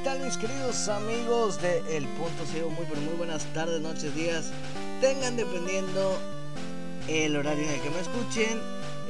tal? 0.00 0.18
¿Qué 0.18 0.18
tal 0.18 0.20
mis 0.20 0.36
queridos 0.36 0.88
amigos 0.88 1.60
de 1.60 1.96
El 1.96 2.06
Punto 2.08 2.46
Ciego? 2.46 2.70
Muy 2.70 2.86
pero 2.88 3.00
muy 3.02 3.14
buenas 3.14 3.44
tardes, 3.52 3.80
noches, 3.80 4.14
días. 4.14 4.50
Tengan 5.00 5.36
dependiendo 5.36 6.18
el 7.08 7.36
horario 7.36 7.64
en 7.64 7.70
el 7.70 7.80
que 7.80 7.90
me 7.90 8.00
escuchen. 8.00 8.58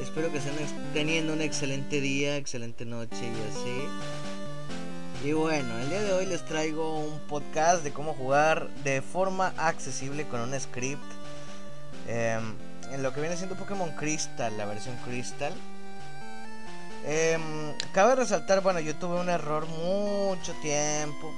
Espero 0.01 0.33
que 0.33 0.39
estén 0.39 0.55
teniendo 0.93 1.33
un 1.33 1.43
excelente 1.43 2.01
día, 2.01 2.37
excelente 2.37 2.85
noche 2.85 3.17
y 3.23 3.51
así. 3.51 5.29
Y 5.29 5.33
bueno, 5.33 5.79
el 5.79 5.91
día 5.91 6.03
de 6.03 6.13
hoy 6.13 6.27
les 6.27 6.45
traigo 6.45 6.99
un 6.99 7.21
podcast 7.21 7.85
de 7.85 7.93
cómo 7.93 8.15
jugar 8.15 8.69
de 8.83 9.03
forma 9.03 9.53
accesible 9.59 10.27
con 10.27 10.41
un 10.41 10.59
script. 10.59 11.03
Em, 12.09 12.55
en 12.91 13.03
lo 13.03 13.13
que 13.13 13.21
viene 13.21 13.37
siendo 13.37 13.55
Pokémon 13.55 13.91
Crystal, 13.93 14.57
la 14.57 14.65
versión 14.65 14.97
Crystal. 15.05 15.53
Eh, 17.05 17.77
cabe 17.93 18.15
resaltar, 18.17 18.63
bueno, 18.63 18.81
yo 18.81 18.95
tuve 18.97 19.21
un 19.21 19.29
error 19.29 19.67
mucho 19.67 20.53
tiempo. 20.61 21.33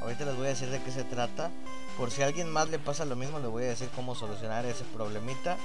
Ahorita 0.00 0.24
les 0.24 0.36
voy 0.36 0.46
a 0.46 0.50
decir 0.50 0.70
de 0.70 0.82
qué 0.82 0.90
se 0.90 1.04
trata. 1.04 1.50
Por 1.96 2.10
si 2.10 2.22
a 2.22 2.26
alguien 2.26 2.50
más 2.50 2.68
le 2.68 2.78
pasa 2.78 3.04
lo 3.04 3.16
mismo, 3.16 3.38
les 3.38 3.50
voy 3.50 3.64
a 3.64 3.68
decir 3.68 3.88
cómo 3.94 4.14
solucionar 4.14 4.64
ese 4.66 4.84
problemita. 4.84 5.56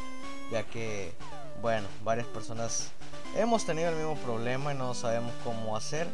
Ya 0.51 0.63
que, 0.63 1.13
bueno, 1.61 1.87
varias 2.03 2.27
personas 2.27 2.89
hemos 3.35 3.65
tenido 3.65 3.89
el 3.89 3.95
mismo 3.95 4.15
problema 4.17 4.73
y 4.73 4.77
no 4.77 4.93
sabemos 4.93 5.33
cómo 5.43 5.75
hacer. 5.75 6.07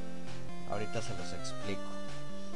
Ahorita 0.72 1.02
se 1.02 1.18
los 1.18 1.34
explico. 1.34 1.82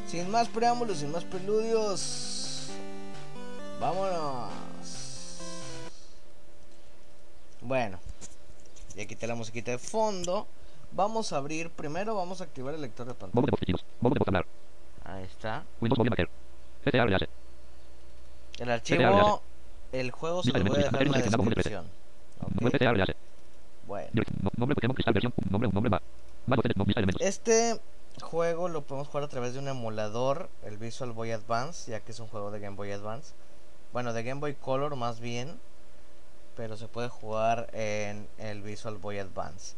Sin 0.07 0.29
más 0.29 0.47
preámbulos, 0.49 0.97
sin 0.97 1.11
más 1.11 1.23
preludios. 1.23 2.69
Vámonos. 3.79 4.51
Bueno, 7.61 7.97
ya 8.95 9.05
quité 9.05 9.27
la 9.27 9.36
musiquita 9.36 9.72
de 9.72 9.77
fondo. 9.77 10.47
Vamos 10.91 11.33
a 11.33 11.38
abrir, 11.38 11.69
primero 11.72 12.16
vamos 12.16 12.41
a 12.41 12.44
activar 12.44 12.75
el 12.75 12.81
lector 12.81 13.08
de 13.08 13.13
pantalla. 13.13 13.45
De. 13.45 14.45
Ahí 15.05 15.23
está. 15.23 15.63
Windows. 15.81 16.08
El 18.59 18.69
archivo, 18.69 19.41
el 19.91 20.11
juego 20.11 20.44
se 20.44 20.52
lo 20.52 20.63
voy 20.63 20.80
a 20.80 20.83
dejar 20.83 21.02
en 21.03 21.11
la 21.11 21.17
descripción. 21.22 21.89
Web 22.61 22.73
Ok, 22.73 22.73
GTA 22.73 22.94
Real. 22.94 23.16
Bueno. 23.88 24.09
Este 27.19 27.80
juego 28.22 28.69
lo 28.69 28.81
podemos 28.83 29.07
jugar 29.07 29.23
a 29.23 29.28
través 29.28 29.53
de 29.53 29.59
un 29.59 29.67
emulador, 29.67 30.50
el 30.63 30.78
Visual 30.78 31.11
Boy 31.11 31.31
Advance, 31.31 31.91
ya 31.91 32.00
que 32.02 32.11
es 32.11 32.19
un 32.19 32.28
juego 32.28 32.52
de 32.52 32.59
Game 32.59 32.75
Boy 32.75 32.91
Advance. 32.91 33.33
Bueno, 33.91 34.13
de 34.13 34.23
Game 34.23 34.39
Boy 34.39 34.53
Color 34.55 34.95
más 34.95 35.19
bien, 35.19 35.59
pero 36.55 36.77
se 36.77 36.87
puede 36.87 37.09
jugar 37.09 37.69
en 37.73 38.27
el 38.37 38.61
Visual 38.61 38.97
Boy 38.97 39.19
Advance. 39.19 39.75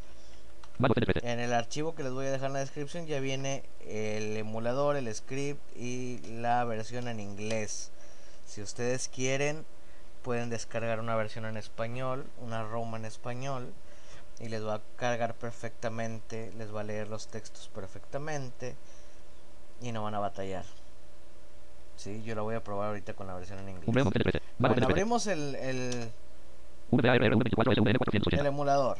En 1.21 1.39
el 1.39 1.53
archivo 1.53 1.95
que 1.95 2.03
les 2.03 2.11
voy 2.11 2.25
a 2.25 2.31
dejar 2.31 2.47
en 2.47 2.53
la 2.53 2.59
descripción 2.59 3.07
ya 3.07 3.19
viene 3.19 3.63
el 3.87 4.35
emulador, 4.35 4.97
el 4.97 5.13
script 5.13 5.61
y 5.75 6.19
la 6.41 6.65
versión 6.65 7.07
en 7.07 7.19
inglés. 7.19 7.91
Si 8.45 8.61
ustedes 8.61 9.07
quieren, 9.07 9.65
pueden 10.21 10.49
descargar 10.49 10.99
una 10.99 11.15
versión 11.15 11.45
en 11.45 11.55
español, 11.55 12.25
una 12.41 12.63
ROM 12.63 12.95
en 12.95 13.05
español 13.05 13.73
y 14.39 14.49
les 14.49 14.65
va 14.65 14.75
a 14.75 14.81
cargar 14.97 15.33
perfectamente, 15.35 16.51
les 16.57 16.73
va 16.75 16.81
a 16.81 16.83
leer 16.83 17.07
los 17.07 17.27
textos 17.27 17.69
perfectamente 17.73 18.75
y 19.81 19.91
no 19.91 20.03
van 20.03 20.15
a 20.15 20.19
batallar. 20.19 20.65
Sí, 21.95 22.21
yo 22.23 22.35
lo 22.35 22.43
voy 22.43 22.55
a 22.55 22.63
probar 22.63 22.89
ahorita 22.89 23.13
con 23.13 23.27
la 23.27 23.35
versión 23.35 23.59
en 23.59 23.69
inglés. 23.69 23.85
Bueno, 24.57 24.85
abrimos 24.85 25.27
el, 25.27 26.11
el 26.91 27.34
24SUN480. 27.34 28.46
emulador. 28.46 28.97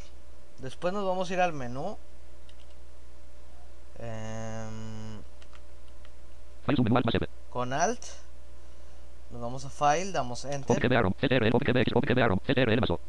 Después 0.59 0.94
nos 0.94 1.06
vamos 1.06 1.29
a 1.29 1.34
ir 1.34 1.41
al 1.41 1.53
menú. 1.53 1.97
Em, 4.00 5.22
con 7.50 7.72
Alt. 7.74 8.01
Nos 9.31 9.41
vamos 9.41 9.66
a 9.66 9.69
File, 9.69 10.12
damos 10.12 10.45
Enter. 10.45 10.78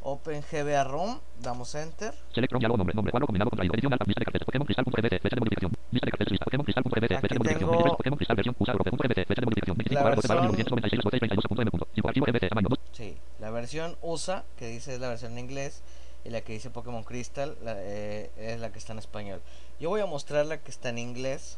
OpenGBA 0.03 0.84
ROM. 0.84 1.19
Damos 1.41 1.75
Enter. 1.75 2.15
Select 2.34 2.53
ROM 2.53 2.59
diálogo 2.60 2.78
nombre. 2.78 2.94
Nombre. 2.94 3.10
Cuadro 3.12 3.26
combinado 3.26 3.50
contraído. 3.50 3.75
Edición 3.75 3.92
alta. 3.92 4.04
Lista 4.06 4.20
de 4.20 4.25
carpetas. 4.25 4.47
Pokémon 4.47 4.66
Cristal.gbt. 4.66 5.20
Fecha 5.22 5.34
de 5.36 5.41
modificación. 5.41 5.72
Lista 5.91 6.06
de 6.06 6.10
carpetas. 6.10 6.32
Lista. 6.32 6.44
Pokémon 6.47 6.65
Cristal.gbt. 6.65 7.06
Fecha 7.06 7.16
Aquí 7.16 7.34
de 7.34 7.38
modificación. 7.38 7.59
tengo- 7.59 7.72
23. 7.72 7.97
Pokémon 7.97 8.16
Cristal 8.16 8.36
versión. 8.36 8.56
Usado. 8.59 8.78
Pokémon.gbt. 8.78 9.25
Fecha 9.26 9.41
de 9.41 9.47
modificación. 9.47 9.76
25 9.76 9.94
La 9.94 10.03
barra 10.04 10.16
12 10.16 10.28
barra 10.28 10.41
versión- 10.41 10.56
1996 10.56 11.03
botones 11.04 11.20
32.m. 11.20 11.70
punto. 11.70 11.86
Tipo 11.94 12.09
archivo 12.09 12.26
GBT. 12.26 12.48
Tamaño 12.48 12.69
2. 12.70 12.78
Sí, 12.92 13.16
la 13.46 13.52
versión 13.52 13.96
USA, 14.02 14.42
que 14.56 14.66
dice 14.66 14.92
es 14.94 14.98
la 15.00 15.08
versión 15.08 15.30
en 15.32 15.38
inglés, 15.38 15.80
y 16.24 16.30
la 16.30 16.40
que 16.40 16.52
dice 16.52 16.68
Pokémon 16.68 17.04
Crystal 17.04 17.56
la- 17.62 17.76
eh, 17.78 18.28
es 18.36 18.58
la 18.58 18.72
que 18.72 18.78
está 18.80 18.92
en 18.92 18.98
español. 18.98 19.40
Yo 19.78 19.88
voy 19.88 20.00
a 20.00 20.06
mostrar 20.06 20.46
la 20.46 20.58
que 20.58 20.72
está 20.72 20.88
en 20.88 20.98
inglés. 20.98 21.56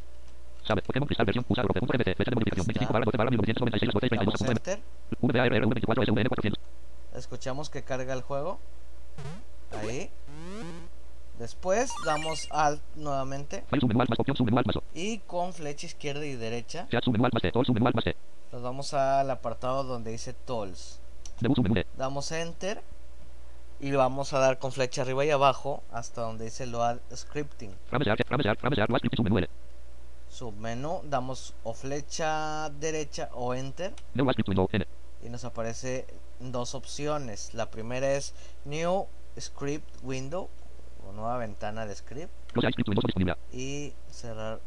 Sabe. 0.66 0.82
Pokémon 0.82 1.06
Cristal 1.06 1.25
versión. 1.25 1.44
Pokémon.gbt. 1.44 2.15
Fecha 2.15 2.31
de 2.31 2.34
modificación. 2.34 2.66
25 2.66 2.93
barra 2.93 3.04
12 3.06 3.16
barra 3.16 3.31
1996 3.31 3.93
botones 3.94 4.19
Damos 4.19 4.34
32.m. 4.34 4.53
Enter. 4.53 4.81
VARR 5.22 5.66
24SUN400. 5.66 6.54
Escuchamos 7.15 7.71
que 7.71 7.82
carga 7.84 8.12
el 8.12 8.21
juego. 8.21 8.59
Ahí. 9.72 10.10
Después 11.38 11.91
damos 12.04 12.48
Alt 12.50 12.82
nuevamente. 12.97 13.65
Y 14.93 15.19
con 15.21 15.54
flecha 15.54 15.87
izquierda 15.87 16.27
y 16.27 16.34
derecha 16.37 16.87
nos 18.53 18.62
vamos 18.62 18.93
al 18.94 19.31
apartado 19.31 19.84
donde 19.84 20.10
dice 20.10 20.32
Tools. 20.34 21.00
Damos 21.97 22.32
Enter. 22.32 22.82
Y 23.81 23.93
vamos 23.93 24.32
a 24.32 24.41
dar 24.41 24.59
con 24.59 24.72
flecha 24.72 25.03
arriba 25.03 25.25
y 25.25 25.31
abajo 25.31 25.84
hasta 25.93 26.22
donde 26.22 26.47
dice 26.47 26.66
Load 26.66 26.99
Scripting. 27.15 27.72
Submenú 30.28 31.00
damos 31.04 31.54
o 31.62 31.75
flecha 31.75 32.71
derecha 32.71 33.31
o 33.34 33.54
Enter. 33.54 33.94
Y 35.22 35.28
nos 35.28 35.44
aparece 35.44 36.06
dos 36.41 36.75
opciones. 36.75 37.54
La 37.54 37.71
primera 37.71 38.12
es 38.12 38.34
New 38.65 39.06
Script 39.38 39.88
Window 40.03 40.48
o 41.09 41.12
nueva 41.12 41.38
ventana 41.38 41.87
de 41.87 41.94
script 41.94 42.32
y 43.53 43.93
cerrar 44.10 44.60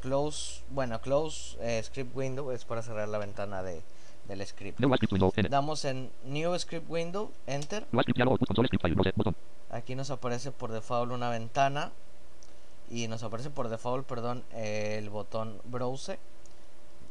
Close, 0.00 0.62
bueno, 0.68 1.00
Close 1.00 1.56
eh, 1.60 1.82
Script 1.82 2.14
Window 2.14 2.50
es 2.50 2.66
para 2.66 2.82
cerrar 2.82 3.08
la 3.08 3.16
ventana 3.16 3.62
de, 3.62 3.82
del 4.28 4.46
script. 4.46 4.80
Damos 5.50 5.84
en 5.84 6.10
New 6.24 6.58
Script 6.58 6.88
Window, 6.88 7.30
Enter. 7.46 7.86
Aquí 9.70 9.94
nos 9.94 10.10
aparece 10.10 10.52
por 10.52 10.72
default 10.72 11.12
una 11.12 11.30
ventana 11.30 11.92
y 12.90 13.08
nos 13.08 13.22
aparece 13.22 13.50
por 13.50 13.68
default, 13.68 14.06
perdón, 14.06 14.44
el 14.52 15.10
botón 15.10 15.60
Browse. 15.64 16.18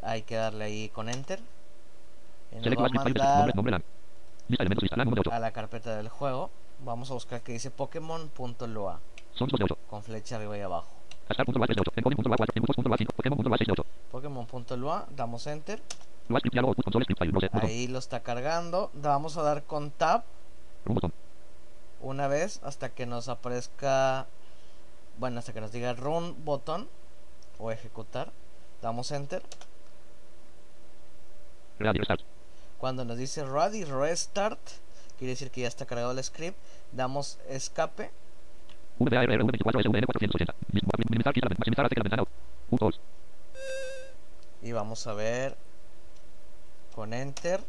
Hay 0.01 0.24
que 0.24 0.35
darle 0.35 0.66
ahí 0.66 0.90
con 0.90 1.09
Enter. 1.09 1.40
Y 2.51 2.56
nos 2.56 2.63
Select 2.63 2.81
va 2.81 2.85
a 2.85 2.90
script 2.90 3.03
file. 3.03 3.13
mandar 3.19 3.38
Nombre. 3.38 3.53
Nombre 3.56 3.72
LAN. 3.72 3.84
Lista 4.47 4.63
de 4.63 4.66
elementos. 4.66 4.84
Lista. 4.84 4.95
LAN 4.97 5.07
1 5.07 5.16
de 5.16 5.22
8. 5.22 5.31
a 5.31 5.40
la 5.40 5.51
carpeta 5.51 5.95
del 5.95 6.09
juego. 6.09 6.50
Vamos 6.84 7.09
a 7.12 7.13
buscar 7.13 7.41
que 7.41 7.53
dice 7.53 7.72
Pokémon.loa 7.72 9.00
Son 9.34 9.47
2 9.47 9.59
de 9.59 9.63
8. 9.66 9.78
con 9.90 10.03
flecha 10.03 10.35
arriba 10.35 10.57
y 10.57 10.62
abajo. 10.62 10.90
Star.loa 11.30 11.66
3 11.66 11.75
de 11.75 11.81
8. 11.81 11.91
Encoding.loa 11.95 12.38
4. 12.38 12.53
Inputs.loa 12.56 12.97
5. 12.97 13.13
Pokémon.loa 13.16 13.57
6 13.57 13.68
de 13.68 13.72
8. 13.74 13.85
Pokémon.loa, 14.12 15.07
damos 15.16 15.47
enter. 15.47 15.81
Ahí 17.61 17.88
lo 17.88 18.00
está 18.00 18.22
cargando. 18.22 18.91
Vamos 18.94 19.38
a 19.38 19.44
dar 19.44 19.63
con 19.63 19.91
Tab 19.91 20.23
una 22.01 22.28
vez 22.28 22.59
hasta 22.63 22.89
que 22.89 23.06
nos 23.06 23.29
aparezca. 23.29 24.28
Bueno, 25.18 25.39
hasta 25.39 25.53
que 25.53 25.62
nos 25.62 25.71
diga 25.71 25.94
Run 25.94 26.44
botón 26.45 26.88
o 27.59 27.71
ejecutar. 27.71 28.31
Damos 28.81 29.12
enter. 29.12 29.42
Cuando 32.77 33.06
nos 33.06 33.18
dice 33.18 33.45
Ready 33.45 33.86
Restart, 33.86 34.59
quiere 35.18 35.31
decir 35.31 35.51
que 35.51 35.62
ya 35.62 35.68
está 35.68 35.86
cargado 35.86 36.12
el 36.12 36.24
script. 36.24 36.57
Damos 36.92 37.39
escape. 37.50 38.12
VARR 39.00 39.44
24SUN480. 39.44 40.53
Minimizar 41.09 41.33
quita 41.33 41.45
la 41.45 41.50
ventana. 41.50 41.59
Maximizar 41.59 41.86
hace 41.86 41.95
que 41.95 42.00
la 42.00 42.03
ventana. 42.03 42.24
Un 42.69 42.77
tools. 42.77 43.00
Y 44.62 44.71
vamos 44.71 45.07
a 45.07 45.13
ver 45.13 45.57
con 46.95 47.13
enter. 47.13 47.62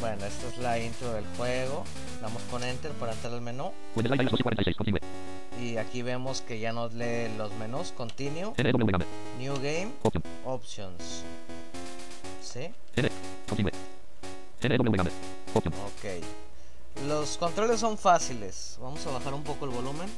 Bueno, 0.00 0.24
esta 0.26 0.48
es 0.48 0.58
la 0.58 0.78
intro 0.78 1.12
del 1.12 1.24
juego. 1.36 1.84
Damos 2.20 2.42
con 2.50 2.64
enter 2.64 2.90
para 2.92 3.12
entrar 3.12 3.32
al 3.32 3.40
menú. 3.40 3.72
Windows 3.94 4.10
Line 4.10 4.24
1246. 4.24 4.76
Continue. 4.76 5.00
Y 5.60 5.76
aquí 5.76 6.02
vemos 6.02 6.40
que 6.40 6.58
ya 6.58 6.72
nos 6.72 6.92
lee 6.94 7.28
los 7.36 7.52
menús. 7.54 7.92
Continue. 7.92 8.52
New 9.38 9.54
Game, 9.56 9.92
Option. 10.02 10.22
Options. 10.44 11.22
¿Sí? 12.40 12.70
Ok. 15.84 16.24
Los 17.06 17.36
controles 17.36 17.80
son 17.80 17.98
fáciles. 17.98 18.78
Vamos 18.80 19.06
a 19.06 19.10
bajar 19.10 19.34
un 19.34 19.44
poco 19.44 19.66
el 19.66 19.70
volumen. 19.70 20.08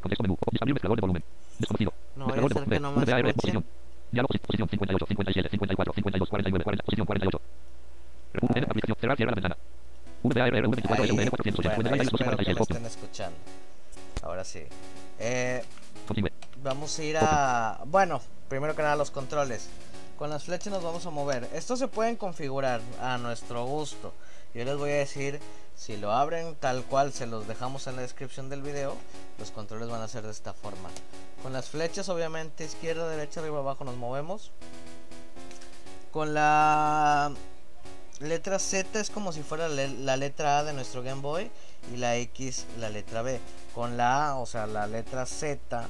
Contexto 0.00 0.22
menú. 0.22 0.38
Disablir 0.52 0.74
mezclador 0.74 0.96
de 0.96 1.00
volumen. 1.00 1.24
Desconocido. 1.58 1.92
No 2.16 2.26
no 2.26 2.92
me 2.92 3.04
VAR 3.04 3.26
escuchen. 3.26 3.34
posición. 3.34 3.64
Diálogo 4.10 4.34
posición 4.46 4.68
58, 4.68 5.06
57, 5.06 5.48
54, 5.50 5.92
52, 5.94 6.28
49, 6.28 6.64
40, 6.64 6.84
posición 6.84 7.06
48. 7.06 7.40
N, 8.54 8.66
aplicación, 8.68 8.96
cerrar, 9.00 9.16
cierra 9.16 9.30
la 9.32 9.34
ventana. 9.34 9.56
VARR, 10.22 10.68
V24, 10.68 11.00
Ahí, 11.00 11.08
SVN 11.08 11.30
400, 11.30 11.76
bueno, 11.76 11.90
ahí 11.92 12.00
espero 12.00 12.18
que 12.18 12.24
me 12.24 12.54
246, 12.54 12.60
estén 12.60 12.86
escuchando. 12.86 13.38
Ahora 14.22 14.44
sí. 14.44 14.62
Eh, 15.18 15.62
vamos 16.62 16.98
a 16.98 17.04
ir 17.04 17.16
a... 17.20 17.80
Bueno, 17.86 18.20
primero 18.48 18.74
que 18.74 18.82
nada 18.82 18.96
los 18.96 19.10
controles. 19.10 19.68
Con 20.16 20.30
las 20.30 20.44
flechas 20.44 20.72
nos 20.72 20.82
vamos 20.82 21.04
a 21.06 21.10
mover. 21.10 21.48
Estos 21.52 21.78
se 21.78 21.88
pueden 21.88 22.16
configurar 22.16 22.80
a 23.00 23.18
nuestro 23.18 23.64
gusto. 23.64 24.12
Yo 24.58 24.64
les 24.64 24.76
voy 24.76 24.90
a 24.90 24.96
decir, 24.96 25.38
si 25.76 25.96
lo 25.96 26.10
abren 26.10 26.56
tal 26.56 26.82
cual 26.82 27.12
se 27.12 27.28
los 27.28 27.46
dejamos 27.46 27.86
en 27.86 27.94
la 27.94 28.02
descripción 28.02 28.50
del 28.50 28.60
video, 28.60 28.96
los 29.38 29.52
controles 29.52 29.88
van 29.88 30.02
a 30.02 30.08
ser 30.08 30.24
de 30.24 30.32
esta 30.32 30.52
forma. 30.52 30.88
Con 31.44 31.52
las 31.52 31.68
flechas 31.68 32.08
obviamente 32.08 32.64
izquierda, 32.64 33.08
derecha, 33.08 33.38
arriba, 33.38 33.60
abajo 33.60 33.84
nos 33.84 33.94
movemos. 33.94 34.50
Con 36.10 36.34
la 36.34 37.32
letra 38.18 38.58
Z 38.58 38.98
es 38.98 39.10
como 39.10 39.30
si 39.30 39.44
fuera 39.44 39.68
la 39.68 40.16
letra 40.16 40.58
A 40.58 40.64
de 40.64 40.72
nuestro 40.72 41.04
Game 41.04 41.22
Boy 41.22 41.52
y 41.94 41.98
la 41.98 42.16
X 42.16 42.66
la 42.80 42.90
letra 42.90 43.22
B. 43.22 43.38
Con 43.76 43.96
la 43.96 44.30
A, 44.30 44.38
o 44.38 44.46
sea, 44.46 44.66
la 44.66 44.88
letra 44.88 45.24
Z, 45.24 45.86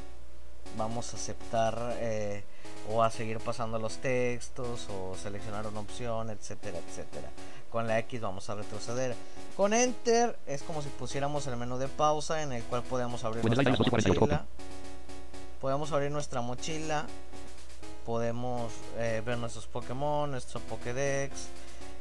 vamos 0.76 1.14
a 1.14 1.16
aceptar 1.16 1.96
eh, 2.00 2.44
o 2.90 3.02
a 3.02 3.10
seguir 3.10 3.38
pasando 3.38 3.78
los 3.78 3.96
textos 3.96 4.88
o 4.90 5.16
seleccionar 5.16 5.66
una 5.66 5.80
opción, 5.80 6.28
etcétera, 6.28 6.76
etcétera. 6.86 7.30
Con 7.70 7.86
la 7.86 7.98
X 7.98 8.20
vamos 8.20 8.48
a 8.48 8.54
retroceder. 8.54 9.14
Con 9.56 9.74
Enter 9.74 10.38
es 10.46 10.62
como 10.62 10.82
si 10.82 10.88
pusiéramos 10.88 11.46
el 11.46 11.56
menú 11.56 11.78
de 11.78 11.88
pausa 11.88 12.42
en 12.42 12.52
el 12.52 12.62
cual 12.64 12.82
podemos 12.82 13.24
abrir 13.24 13.44
nuestra 13.44 13.62
Line 13.62 13.76
248, 13.76 14.20
mochila. 14.20 14.46
Podemos 15.60 15.92
abrir 15.92 16.10
nuestra 16.10 16.40
mochila. 16.40 17.06
Podemos 18.06 18.72
eh, 18.96 19.22
ver 19.24 19.36
nuestros 19.36 19.66
Pokémon, 19.66 20.30
nuestro 20.30 20.60
Pokédex, 20.60 21.48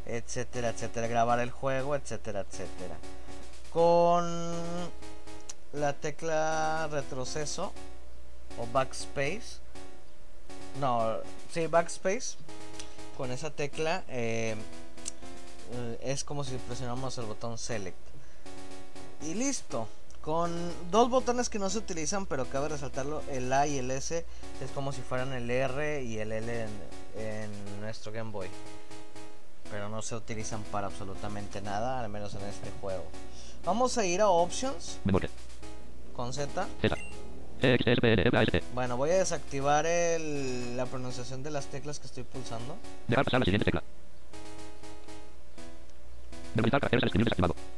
etcétera, 0.06 0.70
etcétera. 0.70 1.08
Grabar 1.08 1.40
el 1.40 1.52
juego, 1.52 1.96
etcétera, 1.96 2.46
etcétera. 2.50 2.96
Con 3.74 4.26
la 5.74 5.94
tecla 5.94 6.88
retroceso 6.90 7.74
o 8.58 8.68
backspace. 8.72 9.60
No, 10.80 11.18
sí, 11.52 11.68
backspace. 11.68 12.38
Con 13.18 13.32
esa 13.32 13.50
tecla 13.50 14.04
eh, 14.08 14.56
es 16.02 16.24
como 16.24 16.44
si 16.44 16.56
presionamos 16.58 17.18
el 17.18 17.26
botón 17.26 17.58
select. 17.58 17.98
Y 19.22 19.34
listo. 19.34 19.88
Con 20.22 20.52
dos 20.92 21.10
botones 21.10 21.48
que 21.50 21.58
no 21.58 21.70
se 21.70 21.78
utilizan, 21.78 22.26
pero 22.26 22.46
cabe 22.50 22.68
resaltarlo, 22.68 23.22
el 23.32 23.52
A 23.54 23.66
y 23.66 23.78
el 23.78 23.90
S 23.92 24.26
es 24.62 24.72
como 24.72 24.92
si 24.92 25.02
fueran 25.02 25.32
el 25.32 25.50
R 25.50 26.04
y 26.04 26.20
el 26.20 26.34
L 26.34 26.64
en, 26.64 26.70
en 27.18 27.80
nuestro 27.80 28.12
Game 28.12 28.32
Boy. 28.32 28.50
Pero 29.72 29.88
no 29.88 30.02
se 30.02 30.16
utilizan 30.16 30.64
para 30.64 30.88
absolutamente 30.88 31.62
nada, 31.62 32.02
al 32.02 32.10
menos 32.10 32.34
en 32.36 32.42
este 32.44 32.70
juego. 32.82 33.06
Vamos 33.64 33.98
a 33.98 34.06
ir 34.06 34.20
a 34.22 34.28
Options 34.28 35.00
Memoria. 35.06 35.30
con 36.14 36.34
Z. 36.34 36.68
EX, 37.62 37.86
SPN, 37.86 38.30
FAST. 38.30 38.64
Bueno, 38.74 38.98
voy 38.98 39.10
a 39.12 39.18
desactivar 39.20 39.86
el- 39.86 40.76
la 40.78 40.86
pronunciación 40.86 41.42
de 41.42 41.52
las 41.52 41.68
teclas 41.68 42.00
que 42.00 42.08
estoy 42.08 42.24
pulsando. 42.24 42.76
Dejar 43.08 43.24
pasar 43.26 43.40
la 43.40 43.46
siguiente 43.46 43.66
tecla. 43.66 43.82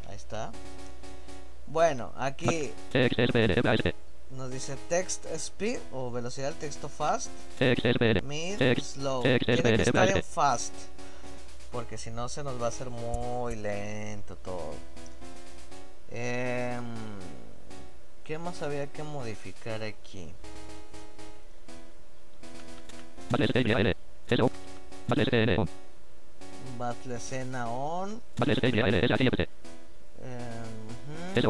Ahí 0.07 0.15
está. 0.15 0.51
Bueno, 1.67 2.11
aquí 2.17 2.71
nos 4.31 4.51
dice 4.51 4.75
text 4.87 5.25
speed 5.25 5.79
o 5.91 6.11
velocidad 6.11 6.49
del 6.49 6.57
texto 6.57 6.89
fast, 6.89 7.29
mid, 8.23 8.57
slow. 8.79 9.23
Tiene 9.23 9.39
que 9.39 9.81
estar 9.81 10.09
en 10.09 10.23
fast. 10.23 10.73
Porque 11.71 11.97
si 11.97 12.09
no 12.09 12.29
se 12.29 12.43
nos 12.43 12.59
va 12.59 12.65
a 12.65 12.69
hacer 12.69 12.89
muy 12.89 13.55
lento 13.55 14.35
todo. 14.37 14.73
Em, 16.11 16.83
¿Qué 18.23 18.37
más 18.37 18.61
había 18.61 18.87
que 18.87 19.03
modificar 19.03 19.83
aquí? 19.83 20.31
Base 25.07 25.79
Battle 26.79 27.17
escena 27.17 27.69
on. 27.69 28.21
Em. 30.21 31.49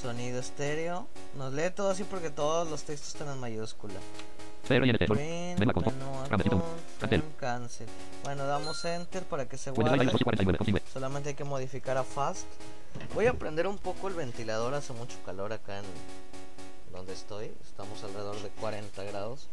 Sonido 0.00 0.40
estéreo. 0.40 1.06
Nos 1.36 1.52
lee 1.52 1.70
todo 1.70 1.90
así 1.90 2.04
porque 2.04 2.30
todos 2.30 2.68
los 2.70 2.82
textos 2.82 3.10
están 3.10 3.28
en 3.28 3.38
mayúscula. 3.38 4.00
Print, 4.66 5.58
menú 5.58 5.72
Cancel. 6.30 6.62
frame, 6.98 7.22
cancel. 7.36 7.86
Bueno, 8.24 8.46
damos 8.46 8.82
enter 8.86 9.22
para 9.24 9.46
que 9.46 9.58
se 9.58 9.70
guarde. 9.70 9.96
249. 10.06 10.56
Continúe. 10.56 10.80
Solamente 10.90 11.28
hay 11.30 11.34
que 11.34 11.44
modificar 11.44 11.98
a 11.98 12.02
fast. 12.02 12.46
Voy 13.14 13.26
a 13.26 13.34
prender 13.34 13.66
un 13.66 13.76
poco 13.76 14.08
el 14.08 14.14
ventilador, 14.14 14.72
hace 14.72 14.94
mucho 14.94 15.18
calor 15.26 15.52
acá 15.52 15.78
en 15.78 15.84
donde 16.90 17.12
estoy. 17.12 17.52
Estamos 17.62 18.02
alrededor 18.02 18.40
de 18.40 18.48
40 18.48 19.04
grados. 19.04 19.50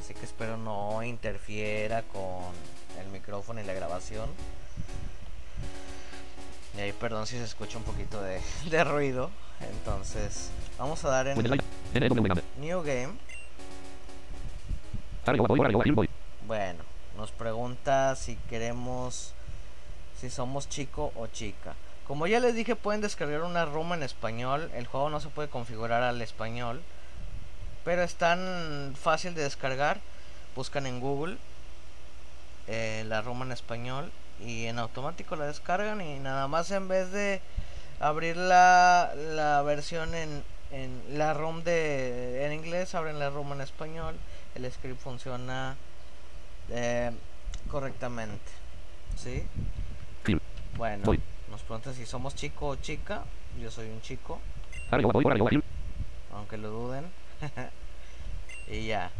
Así 0.00 0.14
que 0.14 0.24
espero 0.24 0.56
no 0.56 1.02
interfiera 1.02 2.02
con 2.02 2.44
el 3.00 3.08
micrófono 3.08 3.60
y 3.60 3.64
la 3.64 3.72
grabación. 3.72 4.28
Y 6.76 6.80
ahí 6.80 6.92
perdón 6.92 7.26
si 7.26 7.36
se 7.36 7.44
escucha 7.44 7.78
un 7.78 7.84
poquito 7.84 8.22
de, 8.22 8.40
de 8.70 8.84
ruido. 8.84 9.30
Entonces, 9.60 10.50
vamos 10.78 11.04
a 11.04 11.08
dar 11.08 11.28
en. 11.28 11.38
New 12.60 12.82
Game. 12.82 13.14
Bueno, 16.46 16.84
nos 17.16 17.32
pregunta 17.32 18.14
si 18.14 18.36
queremos, 18.48 19.34
si 20.20 20.30
somos 20.30 20.68
chico 20.68 21.12
o 21.16 21.26
chica. 21.26 21.74
Como 22.06 22.28
ya 22.28 22.38
les 22.38 22.54
dije, 22.54 22.76
pueden 22.76 23.00
descargar 23.00 23.42
una 23.42 23.64
ROM 23.64 23.94
en 23.94 24.04
español. 24.04 24.70
El 24.74 24.86
juego 24.86 25.10
no 25.10 25.18
se 25.18 25.28
puede 25.28 25.48
configurar 25.48 26.04
al 26.04 26.22
español, 26.22 26.82
pero 27.86 28.02
es 28.02 28.16
tan 28.16 28.94
fácil 29.00 29.36
de 29.36 29.44
descargar. 29.44 30.00
Buscan 30.56 30.86
en 30.86 30.98
Google 30.98 31.36
eh, 32.66 33.04
la 33.06 33.22
ROM 33.22 33.42
en 33.42 33.52
español 33.52 34.10
y 34.44 34.66
en 34.66 34.80
automático 34.80 35.36
la 35.36 35.46
descargan 35.46 36.00
y 36.00 36.18
nada 36.18 36.48
más 36.48 36.72
en 36.72 36.88
vez 36.88 37.12
de 37.12 37.40
abrir 38.00 38.36
la, 38.36 39.12
la 39.14 39.62
versión 39.62 40.16
en, 40.16 40.42
en 40.72 41.00
la 41.16 41.32
ROM 41.32 41.62
de 41.62 42.44
en 42.44 42.54
inglés, 42.54 42.96
abren 42.96 43.20
la 43.20 43.30
ROM 43.30 43.52
en 43.52 43.60
español. 43.60 44.16
El 44.56 44.70
script 44.72 45.00
funciona 45.00 45.76
eh, 46.70 47.12
correctamente. 47.70 48.50
¿Sí? 49.16 49.46
Bueno, 50.76 51.04
nos 51.48 51.60
preguntan 51.62 51.94
si 51.94 52.04
somos 52.04 52.34
chico 52.34 52.66
o 52.66 52.76
chica. 52.76 53.22
Yo 53.60 53.70
soy 53.70 53.88
un 53.90 54.02
chico, 54.02 54.40
aunque 56.34 56.58
lo 56.58 56.70
duden. 56.70 57.04
y 58.68 58.86
ya. 58.86 59.10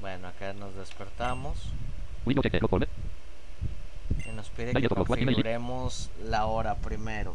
Bueno, 0.00 0.28
acá 0.28 0.52
nos 0.54 0.74
despertamos 0.74 1.56
y 4.26 4.32
nos 4.34 4.48
pide 4.50 4.72
que 4.80 4.88
configuremos 5.38 6.10
la 6.24 6.46
hora 6.46 6.74
primero. 6.76 7.34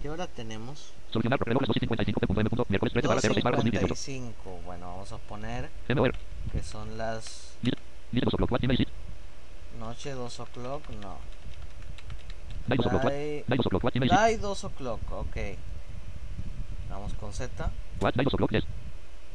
¿Qué 0.00 0.08
hora 0.10 0.26
tenemos? 0.26 0.92
Solucionar 1.10 1.38
problemas 1.38 1.66
2 1.68 1.76
y 1.76 1.80
55.m. 1.80 2.50
Miércoles 2.68 2.92
13 2.92 3.08
barra 3.08 3.20
06 3.20 3.44
barra 3.44 3.56
2018. 3.58 3.94
2.55. 3.94 4.62
Bueno, 4.64 4.86
vamos 4.86 5.12
a 5.12 5.18
poner 5.18 5.70
que 6.52 6.62
son 6.62 6.96
las 6.98 7.54
Dice 8.12 8.24
2 8.26 8.34
o'clock, 8.34 8.52
what 8.52 8.62
email 8.62 8.80
is 8.80 8.86
it? 8.86 8.92
noche 9.78 10.12
2 10.12 10.40
o'clock. 10.40 10.88
No. 11.00 11.16
Dai 12.68 12.76
2 12.78 12.86
o'clock, 12.86 13.04
what? 13.04 13.12
Dai- 13.12 13.44
Dai 13.48 13.56
2 13.58 13.66
o'clock, 13.66 13.84
what 13.84 13.96
email 13.96 14.08
is 14.08 14.12
it? 14.12 14.18
Dai 14.18 14.36
2 14.38 14.64
o'clock, 14.66 15.00
ok. 15.10 15.56
Vamos 17.04 17.18
con 17.18 17.34
Z. 17.34 17.70
What? 18.00 18.14
Dai 18.14 18.24
2 18.24 18.32
o'clock, 18.32 18.50
yes. 18.52 18.64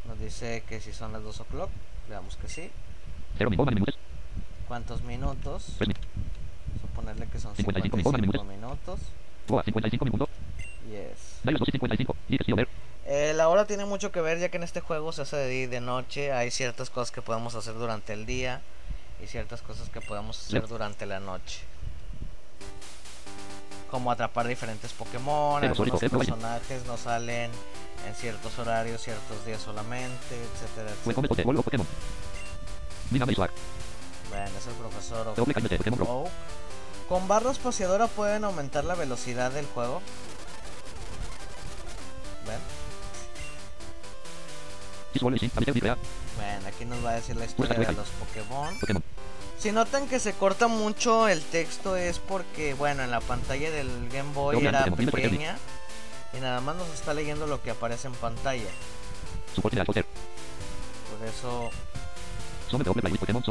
Nos 0.08 0.18
dice 0.18 0.64
que 0.68 0.82
si 0.82 0.92
son 0.92 1.14
las 1.14 1.22
2 1.22 1.42
o'clock. 1.42 1.70
Le 2.08 2.16
damos 2.16 2.36
que 2.36 2.50
sí. 2.50 2.72
0 3.38 3.52
min, 3.52 3.64
minutes. 3.64 3.96
¿Cuántos 4.68 5.04
minutos? 5.04 5.76
3 5.78 5.88
min. 5.88 5.98
Vamos 6.66 6.84
a 6.84 6.96
ponerle 6.96 7.28
que 7.28 7.40
son 7.40 7.56
55 7.56 7.98
55 7.98 8.22
minutos. 8.22 8.48
minutos. 8.48 9.00
Boa, 9.48 9.62
55 9.62 10.04
minutos. 10.04 10.30
Yes. 10.90 11.42
Dai 11.44 11.54
2 11.54 11.68
y 11.68 11.72
55. 11.74 12.16
Dice 12.28 12.44
sí, 12.44 12.52
over. 12.54 12.68
Eh, 13.06 13.34
la 13.36 13.50
hora 13.50 13.66
tiene 13.66 13.86
mucho 13.86 14.12
que 14.12 14.22
ver 14.22 14.40
ya 14.40 14.50
que 14.50 14.58
en 14.58 14.64
este 14.64 14.82
juego 14.82 15.12
se 15.12 15.22
hace 15.22 15.36
de 15.36 15.48
día 15.48 15.64
y 15.66 15.68
de 15.68 15.80
noche. 15.80 16.32
Hay 16.32 16.50
ciertas 16.50 16.90
cosas 16.90 17.12
que 17.12 17.22
podemos 17.22 17.54
hacer 17.54 17.76
durante 17.76 18.14
el 18.14 18.26
día 18.26 18.64
y 19.24 19.28
ciertas 19.28 19.62
cosas 19.62 19.90
que 19.92 20.02
podemos 20.02 20.44
hacer 20.44 20.68
durante 20.68 21.06
la 21.06 21.20
noche. 21.20 21.60
Como 23.92 24.12
atrapar 24.12 24.48
diferentes 24.48 24.92
Pokémon, 24.94 25.62
algunos 25.64 26.00
personajes 26.28 26.86
no 26.86 26.98
salen 26.98 27.52
en 28.08 28.16
ciertos 28.16 28.58
horarios, 28.60 29.02
ciertos 29.02 29.46
días 29.46 29.62
solamente, 29.62 30.36
etcétera, 30.54 30.92
etcétera. 30.92 31.44
Bueno, 34.30 34.46
es 34.60 34.68
el 34.68 34.74
profesor 34.74 35.28
Oak. 35.28 35.36
Con 37.10 37.28
barra 37.28 37.50
espaciadora 37.52 38.06
pueden 38.08 38.44
aumentar 38.44 38.84
la 38.86 38.94
velocidad 38.94 39.52
del 39.52 39.66
juego. 39.66 40.02
¿Ven? 42.46 42.60
Bueno, 46.38 46.68
aquí 46.68 46.86
nos 46.86 47.04
va 47.04 47.10
a 47.10 47.14
decir 47.16 47.36
la 47.36 47.46
historia 47.46 47.76
de 47.80 47.94
los 47.94 48.08
Pokémon. 48.10 48.78
Si 49.60 49.74
notan 49.74 50.08
que 50.08 50.20
se 50.20 50.32
corta 50.34 50.68
mucho 50.68 51.28
el 51.28 51.42
texto 51.42 51.98
es 51.98 52.18
porque, 52.18 52.74
bueno, 52.76 53.04
en 53.04 53.12
la 53.12 53.20
pantalla 53.20 53.70
del 53.70 54.08
Game 54.10 54.32
Boy 54.34 54.66
era 54.66 54.86
pequeña 54.86 55.58
y 56.32 56.40
nada 56.40 56.62
más 56.62 56.78
nos 56.78 56.88
está 56.94 57.14
leyendo 57.14 57.46
lo 57.46 57.62
que 57.62 57.72
aparece 57.72 58.08
en 58.08 58.14
pantalla. 58.14 58.70
Por 61.20 61.28
eso, 61.28 61.70
Pokémon 62.70 63.44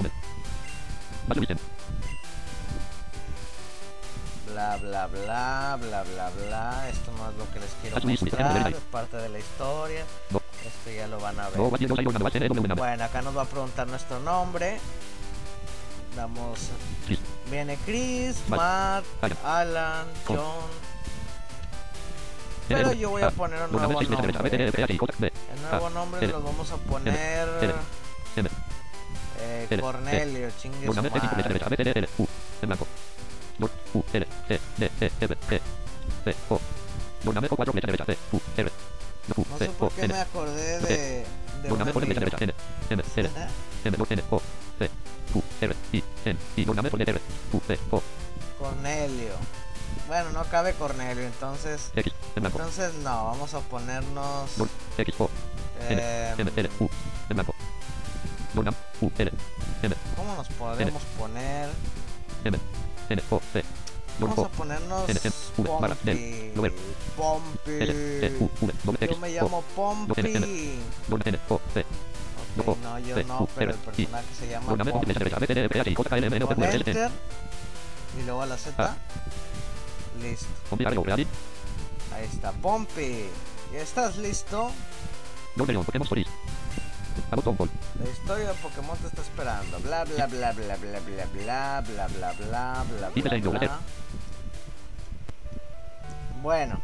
bla 4.46 4.76
bla 4.78 5.06
bla 5.06 5.76
bla 5.76 6.02
bla 6.02 6.30
bla. 6.30 6.88
Esto 6.88 7.12
no 7.12 7.30
es 7.30 7.36
lo 7.36 7.52
que 7.52 7.60
les 7.60 7.70
quiero 7.82 8.00
mostrar, 8.00 8.72
es 8.72 8.80
parte 8.90 9.16
de 9.18 9.28
la 9.28 9.38
historia. 9.38 10.04
Esto 10.66 10.90
ya 10.90 11.06
lo 11.06 11.20
van 11.20 11.38
a 11.38 11.48
ver. 11.50 11.58
Bueno, 12.74 13.04
acá 13.04 13.22
nos 13.22 13.36
va 13.36 13.42
a 13.42 13.44
preguntar 13.44 13.86
nuestro 13.88 14.18
nombre. 14.20 14.80
Damos. 16.16 16.70
Viene 17.50 17.78
Chris, 17.84 18.36
Matt, 18.48 19.04
Alan, 19.44 20.06
John. 20.26 20.38
Pero 22.68 22.92
yo 22.92 23.10
voy 23.10 23.22
a 23.22 23.30
poner 23.30 23.62
un 23.62 23.72
nuevo 23.72 24.02
nombre. 24.02 25.32
El 25.54 25.62
nuevo 25.62 25.90
nombre 25.90 26.26
lo 26.26 26.42
vamos 26.42 26.70
a 26.70 26.76
poner. 26.76 27.48
Eh, 29.40 29.78
Cornelio, 29.80 30.50
chingues 30.60 30.94
No 39.28 39.58
sé 39.58 39.68
por 39.70 39.92
qué 39.92 40.08
me 40.08 40.18
acordé 40.18 40.80
de 40.80 41.24
C. 44.78 44.90
U, 45.34 45.42
R, 45.60 45.74
I, 45.92 46.04
N. 46.24 46.38
I. 46.56 46.62
R. 46.62 47.20
U, 47.52 47.60
O. 47.90 48.02
Cornelio. 48.58 49.32
Bueno, 50.06 50.30
no 50.32 50.44
cabe 50.44 50.72
Cornelio, 50.74 51.24
entonces. 51.24 51.90
X. 51.94 52.12
En 52.36 52.42
blanco. 52.42 52.58
Entonces 52.58 52.94
no, 52.96 53.26
vamos 53.26 53.54
a 53.54 53.60
ponernos. 53.60 54.50
X, 54.96 55.14
O. 55.18 55.30
N. 55.88 56.00
eh, 56.02 56.34
M, 56.38 56.50
L, 56.56 56.70
U. 56.80 56.88
En 57.28 57.36
blanco. 57.36 57.54
Gobernador 58.54 58.80
U, 59.00 59.12
L. 59.18 59.32
M, 59.82 59.94
¿Cómo 60.16 60.34
nos 60.34 60.48
podemos 60.48 61.02
poner? 61.18 61.68
M, 62.44 62.58
N, 63.10 63.22
O, 63.30 63.40
C. 63.52 63.64
Vamos 64.20 64.38
a 64.38 64.48
ponernos 64.48 65.04
Pompi. 65.56 66.52
Pompi. 67.16 67.78
Doble 68.84 69.06
Yo 69.08 69.16
me 69.18 69.30
llamo 69.30 69.62
Pompi. 69.76 70.22
No, 72.82 72.98
yo 72.98 73.22
no, 73.24 73.48
pero 73.56 73.72
el 73.72 73.78
personaje 73.78 74.26
se 74.38 74.48
llama. 74.48 74.72
Enter 76.74 77.10
y 78.18 78.22
luego 78.24 78.42
a 78.42 78.46
la 78.46 78.56
Z. 78.56 78.74
Ah. 78.78 78.96
Listo. 80.20 80.46
Ahí 82.14 82.24
está, 82.24 82.52
Pompi. 82.52 83.26
¿Ya 83.72 83.80
estás 83.80 84.16
listo? 84.16 84.70
La 88.02 88.10
historia 88.10 88.48
de 88.48 88.54
Pokémon 88.54 88.96
te 88.98 89.08
está 89.08 89.22
esperando. 89.22 89.78
Bla 89.80 90.04
bla 90.04 90.26
bla 90.26 90.52
bla 90.52 90.76
bla 90.76 91.00
bla 91.00 91.00
bla 91.00 91.80
bla 91.80 91.80
bla 91.80 92.06
bla 92.08 92.32
bla 92.32 92.84
bla. 92.84 93.10
Bueno, 96.42 96.80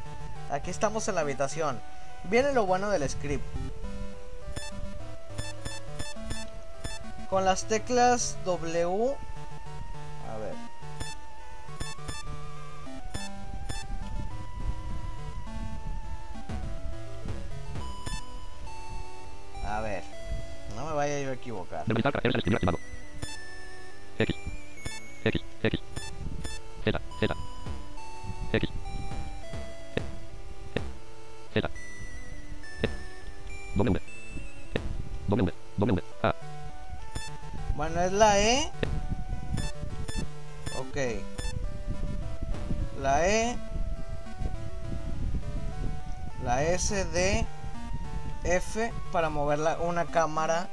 aquí 0.50 0.70
estamos 0.70 1.06
en 1.08 1.14
la 1.14 1.20
habitación. 1.22 1.80
Viene 2.24 2.52
lo 2.52 2.66
bueno 2.66 2.90
del 2.90 3.08
script. 3.08 3.44
Con 7.34 7.44
las 7.44 7.64
teclas 7.64 8.38
W. 8.44 9.16
A 10.30 10.38
ver. 10.38 10.54
A 19.66 19.80
ver. 19.80 20.04
No 20.76 20.86
me 20.86 20.92
vaya 20.92 21.20
yo 21.22 21.30
a 21.30 21.32
equivocar. 21.32 21.80
Verbalizar 21.86 22.12
caracteres 22.12 22.36
escribir 22.36 22.56
activado. 22.58 22.78
Cámara 50.14 50.68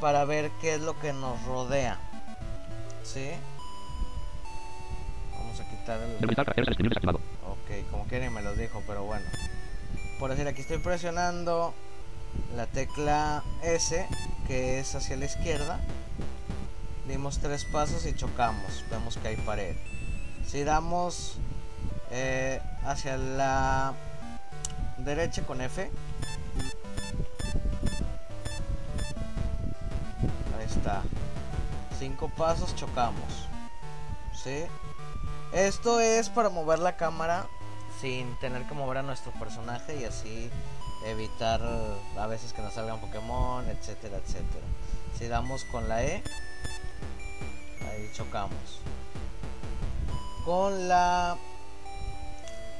para 0.00 0.24
ver 0.24 0.52
qué 0.60 0.76
es 0.76 0.80
lo 0.80 0.98
que 1.00 1.12
nos 1.12 1.42
rodea. 1.44 1.98
¿Sí? 3.02 3.30
Vamos 5.32 5.58
a 5.58 5.68
quitar 5.68 6.00
el... 6.00 6.20
Ok, 7.48 7.90
como 7.90 8.04
quieren 8.04 8.32
me 8.32 8.42
los 8.42 8.56
dijo, 8.56 8.80
pero 8.86 9.02
bueno. 9.02 9.26
Por 10.20 10.30
decir, 10.30 10.46
aquí 10.46 10.60
estoy 10.60 10.78
presionando 10.78 11.74
la 12.54 12.66
tecla 12.66 13.42
S, 13.64 14.06
que 14.46 14.78
es 14.78 14.94
hacia 14.94 15.16
la 15.16 15.24
izquierda. 15.24 15.80
Dimos 17.08 17.40
tres 17.40 17.64
pasos 17.64 18.06
y 18.06 18.14
chocamos. 18.14 18.84
Vemos 18.88 19.16
que 19.16 19.28
hay 19.28 19.36
pared. 19.36 19.74
Si 20.46 20.62
damos 20.62 21.38
eh, 22.12 22.60
hacia 22.84 23.16
la 23.16 23.94
derecha 24.98 25.42
con 25.42 25.60
F. 25.60 25.90
está. 30.80 31.02
Cinco 31.98 32.30
pasos, 32.36 32.74
chocamos. 32.74 33.48
¿Sí? 34.32 34.64
Esto 35.52 36.00
es 36.00 36.30
para 36.30 36.48
mover 36.48 36.78
la 36.78 36.96
cámara 36.96 37.46
sin 38.00 38.34
tener 38.38 38.66
que 38.66 38.74
mover 38.74 38.98
a 38.98 39.02
nuestro 39.02 39.32
personaje 39.32 40.00
y 40.00 40.04
así 40.04 40.50
evitar 41.04 41.60
a 42.18 42.26
veces 42.26 42.52
que 42.52 42.62
nos 42.62 42.72
salgan 42.72 43.00
Pokémon, 43.00 43.68
etcétera, 43.68 44.16
etcétera. 44.18 44.66
Si 45.18 45.28
damos 45.28 45.64
con 45.64 45.88
la 45.88 46.02
E, 46.02 46.22
ahí 47.82 48.10
chocamos. 48.14 48.80
Con 50.44 50.88
la 50.88 51.36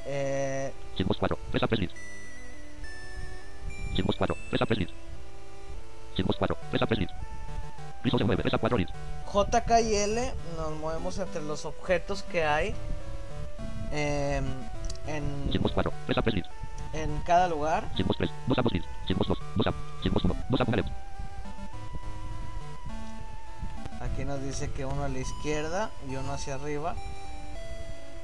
eh, 0.07 0.73
Hitbox 0.97 1.19
4. 1.19 1.39
Presa. 1.51 1.67
Hitbox 3.95 4.17
4. 4.17 4.37
Presa. 4.51 4.67
Hitbox 6.17 6.39
4. 6.39 6.57
Presa 6.71 6.87
Preslis. 6.87 7.11
Piso 8.03 8.19
se 8.19 8.25
mueve. 8.25 8.43
Presa 8.43 8.59
4 8.59 8.79
lis. 8.79 8.89
JK 9.33 9.71
y 9.83 9.95
L 9.95 10.33
nos 10.57 10.73
movemos 10.79 11.19
entre 11.19 11.43
los 11.43 11.65
objetos 11.65 12.23
que 12.23 12.45
hay 12.45 12.75
em, 13.93 14.45
en, 15.07 15.51
Hitbox 15.51 15.73
4. 15.73 15.93
Presa 16.07 16.23
Preslis. 16.23 16.47
en 16.93 17.21
cada 17.23 17.49
lugar. 17.49 17.85
Hitbox 17.97 18.19
3. 18.19 18.31
2 18.47 18.59
ambos 18.59 18.73
lis. 18.73 18.85
Hitbox 19.07 19.29
2. 19.29 19.39
2 19.57 19.67
am. 19.67 19.75
Hitbox 20.03 20.25
1. 20.25 20.37
2 20.49 20.61
am. 20.61 20.75
Left. 20.75 20.89
Aquí 24.01 24.25
nos 24.25 24.43
dice 24.43 24.71
que 24.71 24.87
uno 24.87 25.05
a 25.05 25.09
la 25.09 25.19
izquierda 25.19 25.91
y 26.09 26.17
uno 26.17 26.33
hacia 26.33 26.55
arriba. 26.55 26.95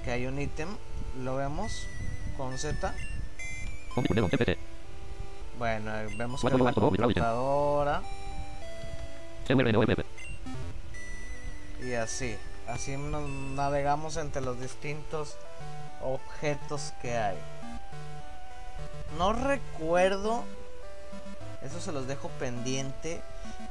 Que 0.04 0.12
hay 0.12 0.26
un 0.26 0.40
ítem. 0.40 0.68
Lo 1.22 1.36
vemos 1.36 1.86
con 2.36 2.56
Z. 2.58 2.94
Bueno, 5.58 5.90
vemos 6.18 6.40
que 6.42 6.50
la 6.50 6.72
computadora. 6.72 8.02
Y 11.82 11.94
así. 11.94 12.36
Así 12.66 12.96
nos 12.96 13.28
navegamos 13.28 14.16
entre 14.16 14.42
los 14.42 14.60
distintos 14.60 15.36
objetos 16.02 16.92
que 17.00 17.16
hay. 17.16 17.38
No 19.18 19.32
recuerdo. 19.32 20.44
Eso 21.62 21.80
se 21.80 21.92
los 21.92 22.06
dejo 22.06 22.28
pendiente. 22.40 23.22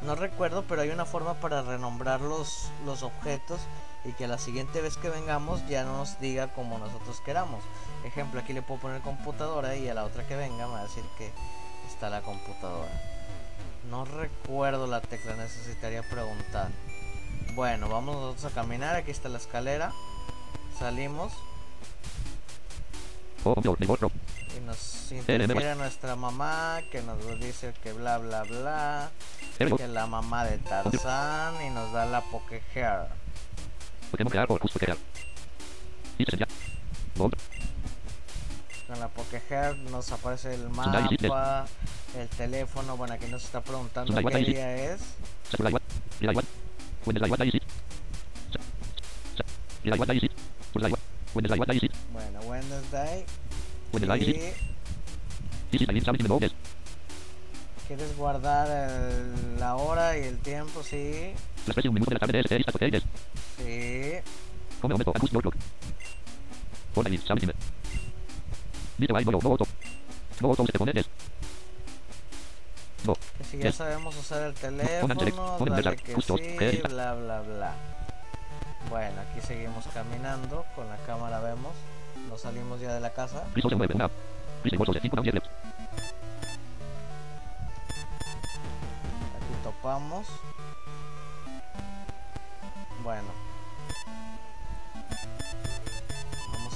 No 0.02 0.16
recuerdo, 0.16 0.64
pero 0.68 0.82
hay 0.82 0.90
una 0.90 1.06
forma 1.06 1.36
para 1.36 1.62
renombrar 1.62 2.22
los, 2.22 2.72
los 2.86 3.04
objetos 3.04 3.60
y 4.06 4.12
que 4.14 4.28
la 4.28 4.38
siguiente 4.38 4.82
vez 4.82 4.98
que 4.98 5.10
vengamos 5.10 5.68
ya 5.68 5.84
no 5.84 5.98
nos 5.98 6.20
diga 6.20 6.54
como 6.54 6.78
nosotros 6.78 7.22
queramos. 7.22 7.64
Ejemplo, 8.04 8.40
aquí 8.40 8.54
le 8.54 8.62
puedo 8.62 8.80
poner 8.80 9.02
computadora 9.02 9.76
y 9.76 9.90
a 9.90 9.94
la 9.94 10.06
otra 10.06 10.28
que 10.28 10.36
venga 10.36 10.68
me 10.68 10.74
va 10.74 10.80
a 10.82 10.84
decir 10.84 11.04
que 11.18 11.32
está 11.96 12.10
la 12.10 12.22
computadora. 12.22 12.92
No 13.90 14.06
recuerdo 14.06 14.86
la 14.86 15.02
tecla, 15.02 15.36
necesitaría 15.36 16.04
preguntar. 16.04 16.70
Bueno, 17.54 17.88
vamos 17.90 18.16
nosotros 18.16 18.52
a 18.52 18.56
caminar. 18.56 18.96
Aquí 18.96 19.12
está 19.12 19.30
la 19.30 19.38
escalera. 19.38 19.94
Salimos 20.78 21.32
Oh, 23.48 23.56
y 23.62 24.60
nos 24.62 25.12
interfiere 25.12 25.76
nuestra 25.76 26.16
mamá 26.16 26.82
que 26.92 27.04
nos 27.04 27.40
dice 27.40 27.76
que 27.84 27.94
bla 27.94 28.18
bla 28.18 28.42
bla. 28.44 29.12
Que 29.60 29.88
la 29.88 30.08
mamá 30.08 30.46
de 30.46 30.58
Tarzán 30.58 31.64
y 31.64 31.70
nos 31.70 31.94
da 31.94 32.08
la 32.08 32.22
Poké 32.22 32.64
Hair. 32.74 33.08
Con 38.88 39.00
la 39.00 39.08
Poké 39.08 39.42
Hair 39.50 39.78
nos 39.90 40.12
aparece 40.12 40.54
el 40.54 40.70
mapa, 40.70 41.66
el 42.18 42.28
teléfono. 42.30 42.96
Bueno, 42.98 43.14
aquí 43.16 43.26
nos 43.28 43.44
está 43.44 43.62
preguntando 43.62 44.14
qué 44.22 44.38
día 44.54 44.76
es. 44.94 45.02
Bueno, 52.14 52.40
Wednesday. 52.42 53.26
Y 54.30 54.54
quieres 57.88 58.16
guardar 58.18 58.68
el- 58.90 59.60
la 59.60 59.76
hora 59.76 60.18
y 60.18 60.24
el 60.24 60.38
tiempo, 60.40 60.82
sí. 60.84 61.34
Un 61.90 61.94
minuto 61.96 62.12
de 62.12 62.16
la 62.16 62.20
tarde. 62.70 62.90
Sí. 63.58 64.32
Si 73.52 73.58
ya 73.60 73.72
sabemos 73.72 74.16
usar 74.18 74.44
el 74.44 74.54
teléfono, 74.54 75.16
dale 75.66 75.96
que 75.98 76.16
sí, 76.22 76.82
bla 76.90 77.14
bla 77.14 77.42
bla. 77.42 77.74
Bueno, 78.90 79.22
aquí 79.22 79.46
seguimos 79.46 79.86
caminando, 79.94 80.66
con 80.76 80.88
la 80.88 80.98
cámara 81.06 81.40
vemos, 81.40 81.74
nos 82.30 82.42
salimos 82.42 82.80
ya 82.80 82.94
de 82.94 83.00
la 83.00 83.12
casa. 83.14 83.44
Cristo 83.54 83.70
se 83.70 83.76
mueve. 83.76 83.96
Una. 83.96 84.10
Cristo. 84.62 84.78
Bolso 84.78 84.94
de 84.94 85.02
5. 85.02 85.22
10 85.22 85.36
left. 85.36 85.48
Aquí 89.36 89.64
topamos. 89.64 90.28
Bueno. 93.04 93.30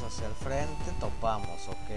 Hacia 0.10 0.26
el 0.26 0.34
frente, 0.34 0.92
topamos, 1.00 1.68
ok. 1.68 1.90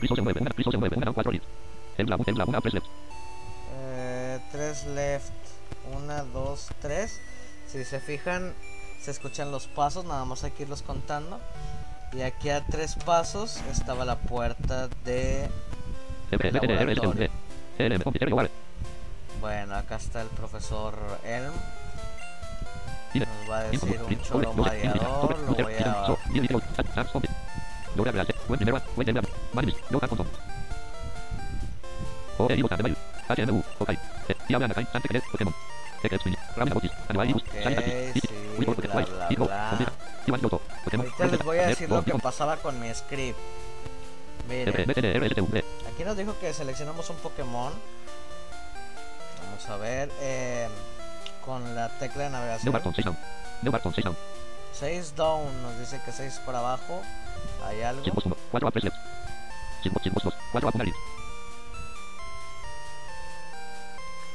Cristo 0.00 0.16
se 0.16 0.22
mueve. 0.22 0.40
Cristo 0.56 0.72
se 0.72 0.76
mueve. 0.78 0.96
Una. 0.96 1.12
4 1.12 1.30
lead. 1.30 1.42
El 1.98 2.10
la. 2.10 2.18
El 2.26 2.34
la. 2.36 2.44
Una. 2.46 2.60
3 2.60 2.74
left. 2.74 2.86
Eh, 3.76 4.40
tres 4.50 4.86
left. 4.86 5.30
Una, 5.96 6.24
dos, 6.24 6.66
tres. 6.82 7.20
Si 7.68 7.84
se 7.84 8.00
fijan, 8.00 8.54
se 9.00 9.12
escuchan 9.12 9.52
los 9.52 9.68
pasos, 9.68 10.04
nada 10.04 10.24
más 10.24 10.42
hay 10.42 10.50
que 10.50 10.64
irlos 10.64 10.82
contando. 10.82 11.38
Y 12.12 12.22
aquí 12.22 12.50
a 12.50 12.66
tres 12.66 12.96
pasos 12.96 13.60
estaba 13.70 14.04
la 14.04 14.18
puerta 14.18 14.88
de... 15.04 15.48
Bueno, 19.40 19.76
acá 19.76 19.94
está 19.94 20.22
el 20.22 20.28
profesor 20.28 20.98
Elm. 21.24 21.52
Nos 23.14 23.50
va 23.50 23.58
a 23.58 23.62
decir 23.64 24.00
un 24.32 24.56
mareador. 24.56 25.38
Lo 25.38 25.54
voy 25.54 25.74
a... 25.74 26.06
Ahorita 41.00 41.26
les 41.26 41.44
voy 41.44 41.58
a 41.58 41.66
decir 41.66 41.88
lo 41.88 42.04
que 42.04 42.12
pasaba 42.22 42.56
con 42.58 42.78
mi 42.80 42.94
script. 42.94 43.38
Miren, 44.48 44.90
aquí 45.92 46.04
nos 46.04 46.16
dijo 46.16 46.38
que 46.38 46.52
seleccionamos 46.54 47.10
un 47.10 47.16
Pokémon. 47.16 47.72
Vamos 49.44 49.68
a 49.68 49.76
ver. 49.76 50.10
eh, 50.20 50.68
con 51.48 51.74
la 51.74 51.88
tecla 51.88 52.24
de 52.24 52.30
navegación. 52.30 52.66
6 54.72 55.16
down, 55.16 55.62
nos 55.62 55.78
dice 55.78 55.98
que 56.04 56.12
6 56.12 56.42
por 56.44 56.54
abajo. 56.54 57.00
Hay 57.64 57.80
algo. 57.80 58.04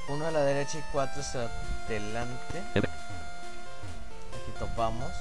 Uno 0.09 0.25
a 0.25 0.31
la 0.31 0.41
derecha 0.41 0.79
y 0.79 0.83
4 0.91 1.21
hacia 1.21 1.49
adelante. 1.85 2.63
Aquí 4.33 4.51
topamos. 4.57 5.11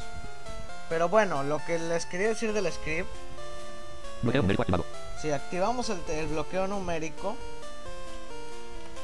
Pero 0.89 1.11
bueno, 1.11 1.43
lo 1.43 1.63
que 1.67 1.79
les 1.79 2.07
quería 2.07 2.29
decir 2.29 2.55
del 2.55 2.73
script. 2.73 3.11
Si 5.21 5.31
activamos 5.31 5.91
el, 5.91 6.01
el 6.09 6.29
bloqueo 6.29 6.67
numérico, 6.67 7.37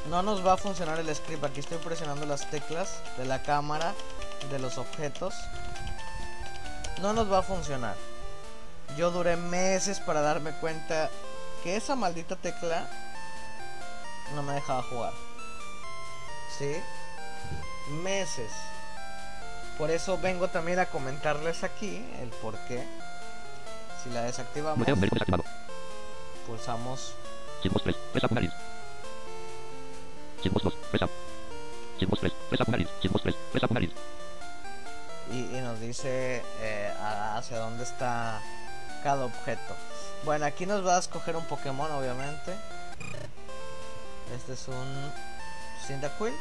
no 0.06 0.22
nos 0.22 0.46
va 0.46 0.54
a 0.54 0.56
funcionar 0.56 0.98
el 0.98 1.14
script. 1.14 1.44
Aquí 1.44 1.60
estoy 1.60 1.78
presionando 1.78 2.26
las 2.26 2.48
teclas 2.50 3.00
de 3.16 3.24
la 3.24 3.42
cámara, 3.42 3.94
de 4.50 4.58
los 4.58 4.78
objetos. 4.78 5.34
No 7.02 7.12
nos 7.12 7.30
va 7.30 7.38
a 7.38 7.42
funcionar. 7.42 7.94
Yo 8.96 9.10
duré 9.10 9.36
meses 9.36 10.00
para 10.00 10.20
darme 10.20 10.52
cuenta 10.52 11.10
que 11.62 11.76
esa 11.76 11.94
maldita 11.94 12.36
tecla 12.36 12.88
no 14.34 14.42
me 14.42 14.54
dejaba 14.54 14.82
jugar. 14.82 15.12
¿Sí? 16.56 16.76
Meses. 18.02 18.50
Por 19.76 19.90
eso 19.90 20.18
vengo 20.18 20.48
también 20.48 20.78
a 20.78 20.86
comentarles 20.86 21.62
aquí 21.62 22.04
el 22.20 22.30
por 22.30 22.56
qué. 22.66 22.84
Si 24.02 24.10
la 24.10 24.22
desactivamos, 24.22 24.86
pulsamos 26.46 27.14
y, 35.30 35.40
y 35.56 35.60
nos 35.60 35.78
dice 35.80 36.42
eh, 36.60 36.92
hacia 37.00 37.58
dónde 37.58 37.84
está 37.84 38.40
cada 39.02 39.24
objeto. 39.24 39.74
Bueno, 40.24 40.46
aquí 40.46 40.66
nos 40.66 40.84
va 40.86 40.96
a 40.96 40.98
escoger 41.00 41.36
un 41.36 41.44
Pokémon, 41.44 41.90
obviamente. 41.92 42.54
Este 44.34 44.52
es 44.54 44.68
un 44.68 45.12
Cyndaquil. 45.86 46.34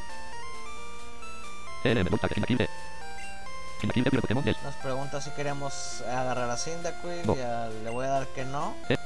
Nos 4.63 4.75
pregunta 4.75 5.21
si 5.21 5.29
queremos 5.31 6.01
agarrar 6.01 6.49
a 6.49 6.57
Cyndaquil. 6.57 7.25
No. 7.25 7.35
Ya 7.35 7.67
le 7.83 7.89
voy 7.89 8.05
a 8.05 8.09
dar 8.09 8.27
que 8.27 8.45
no. 8.45 8.75
Eh. 8.89 8.97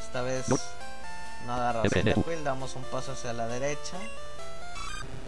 Esta 0.00 0.22
vez 0.22 0.48
No. 1.46 1.52
agarra 1.54 1.82
a. 1.82 1.88
Cyndaquil. 1.88 2.44
Damos 2.44 2.74
un 2.76 2.82
paso 2.84 3.12
hacia 3.12 3.32
la 3.32 3.46
derecha. 3.46 3.96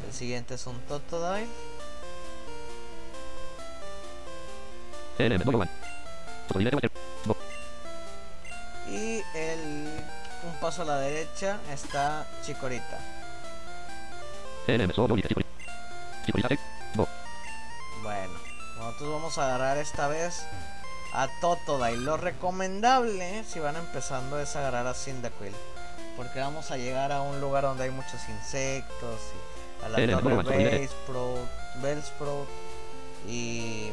El 0.06 0.14
siguiente 0.14 0.54
es 0.54 0.66
un 0.66 0.78
Totodile. 0.82 1.48
Y 8.88 9.22
el, 9.34 10.02
un 10.44 10.60
paso 10.60 10.82
a 10.82 10.84
la 10.84 10.98
derecha 10.98 11.58
está 11.72 12.26
Chikorita. 12.44 12.98
Bueno, 18.02 18.32
nosotros 18.78 19.12
vamos 19.12 19.38
a 19.38 19.44
agarrar 19.44 19.78
esta 19.78 20.08
vez 20.08 20.44
a 21.12 21.28
Totodile. 21.40 21.98
Lo 21.98 22.16
recomendable 22.16 23.44
si 23.44 23.60
van 23.60 23.76
empezando 23.76 24.40
es 24.40 24.56
agarrar 24.56 24.86
a 24.86 24.94
Cyndaquil. 24.94 25.54
Porque 26.16 26.40
vamos 26.40 26.70
a 26.70 26.76
llegar 26.76 27.12
a 27.12 27.22
un 27.22 27.40
lugar 27.40 27.62
donde 27.62 27.84
hay 27.84 27.90
muchos 27.90 28.28
insectos. 28.28 29.20
Y 29.34 29.49
a 29.84 29.88
la. 29.88 29.96
Bellsprout, 30.42 31.48
Bellsprout. 31.82 32.48
Y, 33.28 33.90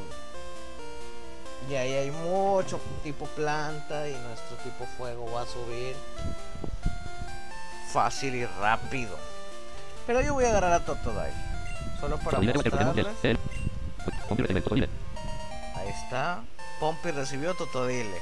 y 1.69 1.76
ahí 1.76 1.93
hay 1.93 2.12
mucho 2.12 2.80
tipo 3.04 3.26
planta. 3.28 4.08
Y 4.08 4.13
nuestro 4.13 4.58
tipo 4.63 4.86
fuego 4.97 5.32
va 5.32 5.41
a 5.41 5.45
subir 5.45 5.95
fácil 7.91 8.36
y 8.36 8.45
rápido. 8.45 9.17
Pero 10.06 10.21
yo 10.21 10.34
voy 10.34 10.45
a 10.45 10.50
agarrar 10.50 10.73
a 10.73 10.80
Totodile. 10.86 11.34
Solo 12.00 12.17
para 12.17 12.39
mostrarles. 12.39 13.08
Ahí 15.76 15.89
está. 16.04 16.41
Pompey 16.80 17.12
recibió 17.12 17.54
Totodile. 17.56 18.21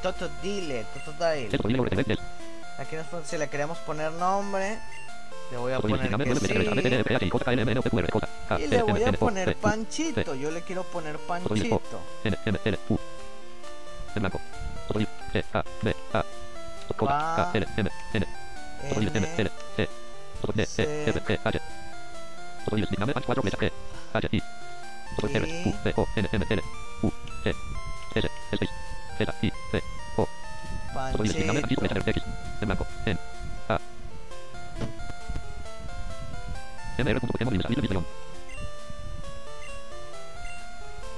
Totodile, 0.00 0.86
Totodile. 0.94 2.18
Aquí 2.78 2.96
nos 2.96 3.06
si 3.26 3.38
le 3.38 3.48
queremos 3.48 3.78
poner 3.78 4.12
nombre. 4.12 4.78
Le 5.50 5.56
voy 5.58 5.72
a 5.72 5.80
poner 5.80 6.16
que 6.18 6.36
sí. 6.36 6.54
Y 8.58 8.66
le 8.66 8.82
voy 8.82 9.02
a 9.04 9.12
poner 9.12 9.56
Panchito. 9.56 10.34
Yo 10.34 10.50
le 10.50 10.62
quiero 10.62 10.82
poner 10.84 11.18
Panchito. 11.18 11.82
Y 12.24 12.40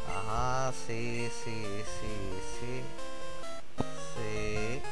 Ajá, 0.09 0.73
sí, 0.87 1.31
sí, 1.45 1.67
sí, 2.01 2.41
sí. 2.61 2.83
Sí. 4.17 4.83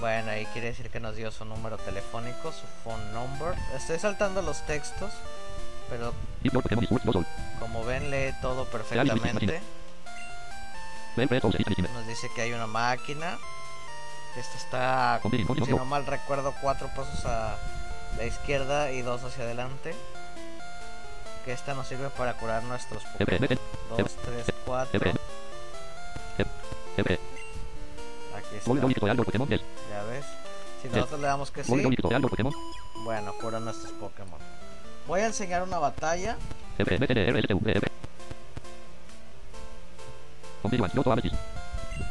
Bueno, 0.00 0.30
ahí 0.30 0.46
quiere 0.46 0.68
decir 0.68 0.88
que 0.90 1.00
nos 1.00 1.16
dio 1.16 1.30
su 1.30 1.44
número 1.44 1.76
telefónico, 1.78 2.52
su 2.52 2.66
phone 2.84 3.12
number. 3.12 3.54
Estoy 3.74 3.98
saltando 3.98 4.40
los 4.42 4.64
textos, 4.66 5.12
pero 5.90 6.14
como 7.58 7.84
ven 7.84 8.10
lee 8.10 8.32
todo 8.40 8.64
perfectamente. 8.64 9.60
Nos 11.92 12.06
dice 12.06 12.28
que 12.34 12.42
hay 12.42 12.52
una 12.52 12.66
máquina. 12.66 13.38
Esta 14.36 14.56
está, 14.58 15.20
si 15.66 15.72
no 15.72 15.84
mal 15.84 16.06
recuerdo, 16.06 16.54
cuatro 16.62 16.88
pasos 16.94 17.26
a 17.26 17.56
la 18.16 18.24
izquierda 18.24 18.92
y 18.92 19.02
dos 19.02 19.22
hacia 19.24 19.44
adelante. 19.44 19.94
Que 21.44 21.52
esta 21.52 21.74
nos 21.74 21.86
sirve 21.86 22.10
para 22.10 22.34
curar 22.34 22.62
nuestros 22.64 23.02
Pokémon. 23.04 23.40
meten. 23.40 23.58
Dos, 23.88 24.16
tres, 24.16 24.46
cuatro. 24.64 24.96
Ebre. 24.96 25.14
Ebre. 26.96 27.18
Aquí 28.36 28.56
está. 28.56 28.70
Ya 29.90 30.02
ves. 30.04 30.24
Si 30.82 30.88
nosotros 30.88 31.20
le 31.20 31.26
damos 31.26 31.50
que 31.50 31.64
sí, 31.64 31.70
bueno, 33.04 33.32
cura 33.40 33.60
nuestros 33.60 33.92
Pokémon. 33.92 34.40
Voy 35.06 35.20
a 35.20 35.26
enseñar 35.26 35.62
una 35.62 35.78
batalla. 35.78 36.36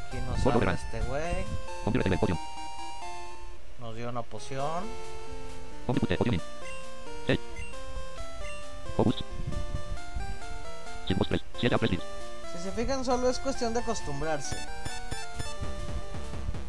Aquí 0.07 0.17
nos 0.27 0.43
voy. 0.43 0.67
este 0.73 1.01
güey. 1.07 1.45
Nos 3.79 3.95
dio 3.95 4.09
una 4.09 4.21
poción. 4.23 4.83
Si 12.53 12.59
se 12.63 12.71
fijan, 12.71 13.05
solo 13.05 13.29
es 13.29 13.39
cuestión 13.39 13.73
de 13.73 13.79
acostumbrarse. 13.79 14.57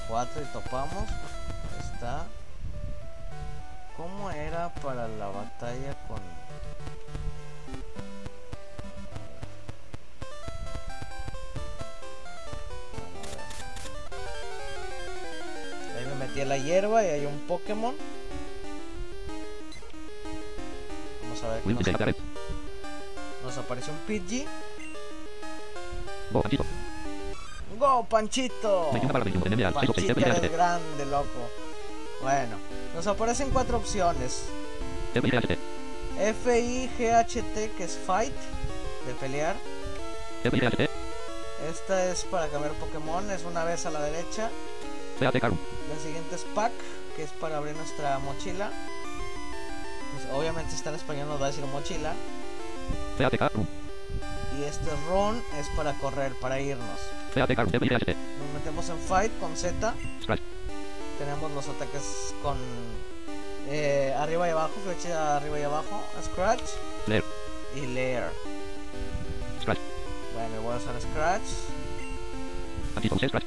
4 0.08 0.42
y 0.42 0.44
topamos. 0.46 1.08
Ahí 1.08 1.92
está. 1.94 2.26
¿Cómo 3.96 4.30
era 4.30 4.72
para 4.74 5.08
la 5.08 5.26
batalla 5.28 5.94
con.? 6.08 6.20
Ahí 15.96 16.06
me 16.06 16.14
metí 16.14 16.40
a 16.40 16.44
la 16.46 16.58
hierba 16.58 17.04
y 17.04 17.08
hay 17.08 17.26
un 17.26 17.38
Pokémon. 17.46 17.94
Vamos 21.22 21.42
a 21.44 21.48
ver 21.48 22.16
aparece 23.60 23.90
un 23.90 23.98
Pidgey. 23.98 24.46
Go, 26.30 26.42
Panchito. 26.42 26.64
¡Go, 27.78 28.04
Panchito! 28.04 28.90
21 28.92 29.12
barra 29.12 29.24
21. 29.24 29.56
NMA. 29.56 29.80
6 29.80 29.90
o 29.90 29.94
6. 29.94 30.06
Panchito 30.06 30.36
eres 30.36 30.52
grande, 30.52 31.06
loco. 31.06 31.50
Bueno, 32.22 32.56
nos 32.94 33.06
aparecen 33.06 33.50
cuatro 33.50 33.78
opciones. 33.78 34.44
F-I-G-H-T, 36.18 37.70
que 37.76 37.84
es 37.84 37.98
Fight, 38.06 38.34
de 39.06 39.14
pelear. 39.14 39.56
Esta 41.70 42.06
es 42.06 42.24
para 42.24 42.48
cambiar 42.48 42.72
Pokémon, 42.74 43.30
es 43.30 43.44
una 43.44 43.64
vez 43.64 43.86
a 43.86 43.90
la 43.90 44.00
derecha. 44.00 44.50
La 45.20 45.30
siguiente 45.30 46.34
es 46.34 46.42
Pack, 46.54 46.72
que 47.16 47.24
es 47.24 47.30
para 47.32 47.58
abrir 47.58 47.76
nuestra 47.76 48.18
mochila. 48.20 48.70
Pues, 50.12 50.26
obviamente 50.34 50.74
está 50.74 50.90
en 50.90 50.96
español, 50.96 51.28
nos 51.28 51.40
va 51.40 51.46
a 51.46 51.50
decir 51.50 51.64
mochila. 51.66 52.14
Y 54.58 54.64
este 54.64 54.90
Run 55.08 55.42
es 55.58 55.68
para 55.76 55.92
correr, 55.94 56.32
para 56.40 56.60
irnos. 56.60 56.98
Nos 58.38 58.54
metemos 58.54 58.88
en 58.88 58.98
Fight 58.98 59.32
con 59.38 59.56
Z. 59.56 59.94
Scratch. 60.22 60.40
Tenemos 61.18 61.50
los 61.52 61.68
ataques 61.68 62.34
con 62.42 62.56
eh, 63.68 64.14
arriba 64.18 64.48
y 64.48 64.50
abajo, 64.50 64.72
flecha 64.84 65.36
arriba 65.36 65.60
y 65.60 65.62
abajo, 65.62 66.02
Scratch 66.24 66.62
Lair. 67.06 67.24
y 67.76 67.86
Lair. 67.86 68.24
Scratch. 69.60 69.78
Bueno, 70.34 70.62
voy 70.62 70.74
a 70.74 70.76
usar 70.78 70.94
Scratch. 71.00 71.42
Anti-Stone, 72.96 73.20
C, 73.20 73.28
Scratch. 73.28 73.44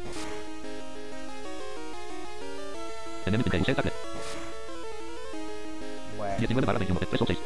Pinker, 3.26 3.66
C, 3.66 3.76
Tackle. 3.76 3.94
Bueno, 6.18 6.36
19 6.38 6.66
barra 6.66 6.80
21. 6.80 7.00
3 7.10 7.22
o 7.22 7.26
6. 7.26 7.40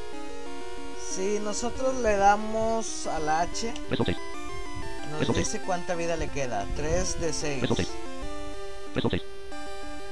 Si 1.17 1.39
nosotros 1.39 1.95
le 1.95 2.15
damos 2.15 3.07
a 3.07 3.17
la 3.17 3.41
H, 3.41 3.73
3 3.87 3.99
o 3.99 4.05
6. 4.05 4.17
nos 5.19 5.27
sí. 5.27 5.33
dice 5.33 5.61
cuánta 5.61 5.95
vida 5.95 6.15
le 6.15 6.27
queda. 6.27 6.67
3 6.75 7.19
de 7.19 7.33
6. 7.33 7.63
Eso 7.63 7.75
sí. 7.75 7.87
3 8.93 9.05
o 9.05 9.09
6. 9.09 9.23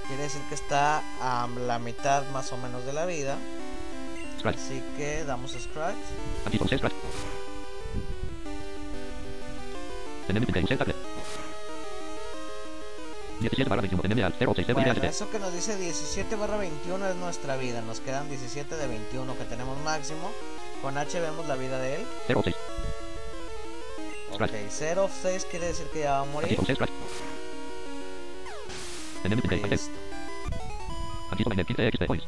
Quiere 0.08 0.24
decir 0.24 0.42
que 0.50 0.56
está 0.56 1.04
a 1.22 1.48
la 1.48 1.78
mitad 1.78 2.28
más 2.30 2.52
o 2.54 2.58
menos 2.58 2.86
de 2.86 2.94
la 2.94 3.06
vida. 3.06 3.38
Así 4.44 4.84
que 4.98 5.24
damos 5.26 5.52
Scratch. 5.52 5.96
Anti-Stone, 6.46 6.70
C, 6.70 6.78
Scratch. 6.78 6.94
Enemy 10.28 10.46
Pinker, 10.48 10.68
C, 10.68 10.78
Tackle. 10.78 10.96
17 13.42 13.70
barra 13.70 13.82
21. 13.82 14.04
Enemy 14.06 14.22
al 14.24 14.36
0 14.40 14.52
o 14.52 14.56
6. 14.56 14.70
Ebre, 14.70 14.84
Bueno, 14.86 15.04
eso 15.04 15.30
que 15.30 15.38
nos 15.38 15.54
dice 15.54 15.78
17 15.78 16.36
barra 16.36 16.58
21 16.58 17.08
es 17.08 17.16
nuestra 17.16 17.58
vida. 17.58 17.82
Nos 17.82 18.00
quedan 18.00 18.28
17 18.28 18.76
de 18.76 18.88
21 18.88 19.38
que 19.38 19.44
tenemos 19.46 19.78
máximo. 19.84 20.32
Con 20.86 21.00
H 21.00 21.20
vemos 21.20 21.48
la 21.48 21.56
vida 21.56 21.80
de 21.80 21.96
él. 21.96 22.06
0 22.28 22.40
o 22.42 22.44
6. 22.44 22.56
Ok, 24.30 24.36
Scratch. 24.36 24.52
0 24.70 25.04
of 25.06 25.12
6 25.20 25.46
quiere 25.50 25.66
decir 25.66 25.88
que 25.88 26.02
ya 26.02 26.12
va 26.12 26.20
a 26.20 26.26
morir. 26.26 26.60
Listo. 26.60 26.86
Anti-Stone, 31.32 31.56
Net, 31.56 31.66
15 31.66 31.90
XP 31.90 32.06
points. 32.06 32.28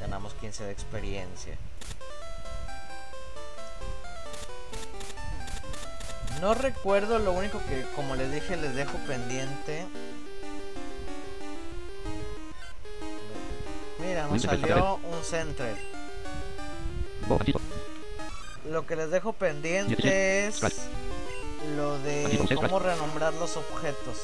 Ganamos 0.00 0.34
15 0.34 0.64
de 0.64 0.72
experiencia. 0.72 1.56
No 6.42 6.52
recuerdo, 6.52 7.18
lo 7.20 7.32
único 7.32 7.58
que, 7.60 7.86
como 7.96 8.16
les 8.16 8.30
dije, 8.30 8.58
les 8.58 8.74
dejo 8.74 8.98
pendiente. 9.06 9.86
Mira, 13.98 14.26
nos 14.26 14.42
salió 14.42 14.96
un 14.96 15.24
Centred. 15.24 15.89
Lo 18.70 18.86
que 18.86 18.96
les 18.96 19.10
dejo 19.10 19.32
pendiente 19.32 20.46
es 20.46 20.60
lo 21.76 21.98
de 21.98 22.46
cómo 22.54 22.78
renombrar 22.78 23.34
los 23.34 23.56
objetos. 23.56 24.18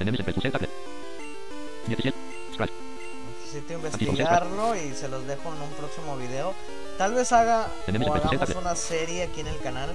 Enemy 0.00 0.18
Pinker, 0.18 0.42
C, 0.42 0.50
Tackle. 0.50 0.68
17. 1.86 2.16
Scratch. 2.52 2.70
Necesito 3.40 3.72
investigarlo 3.74 4.74
y 4.74 4.92
se 4.94 5.08
los 5.08 5.26
dejo 5.26 5.54
en 5.54 5.62
un 5.62 5.70
próximo 5.70 6.16
video. 6.16 6.54
Tal 6.98 7.14
vez 7.14 7.32
haga 7.32 7.68
o 7.86 8.14
hagamos 8.14 8.50
una 8.50 8.74
serie 8.74 9.22
aquí 9.22 9.40
en 9.40 9.46
el 9.46 9.58
canal 9.58 9.94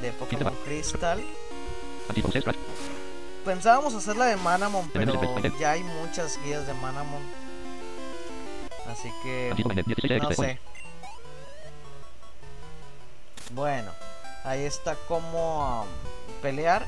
de 0.00 0.12
Pokémon. 0.12 0.54
Crystal. 0.64 1.22
Pensábamos 3.44 3.94
hacer 3.94 4.16
la 4.16 4.26
de 4.26 4.36
Manamon, 4.36 4.88
pero 4.90 5.20
ya 5.58 5.72
hay 5.72 5.82
muchas 5.82 6.38
guías 6.44 6.66
de 6.66 6.74
Manamon. 6.74 7.22
Así 8.90 9.10
que 9.22 9.50
Anti-Stone, 9.50 9.74
Net, 9.74 9.86
16 9.86 10.22
no 10.22 10.32
sé. 10.32 10.58
Bueno, 13.50 13.92
ahí 14.44 14.64
está 14.64 14.94
como 15.06 15.82
um, 15.82 15.88
pelear. 16.42 16.86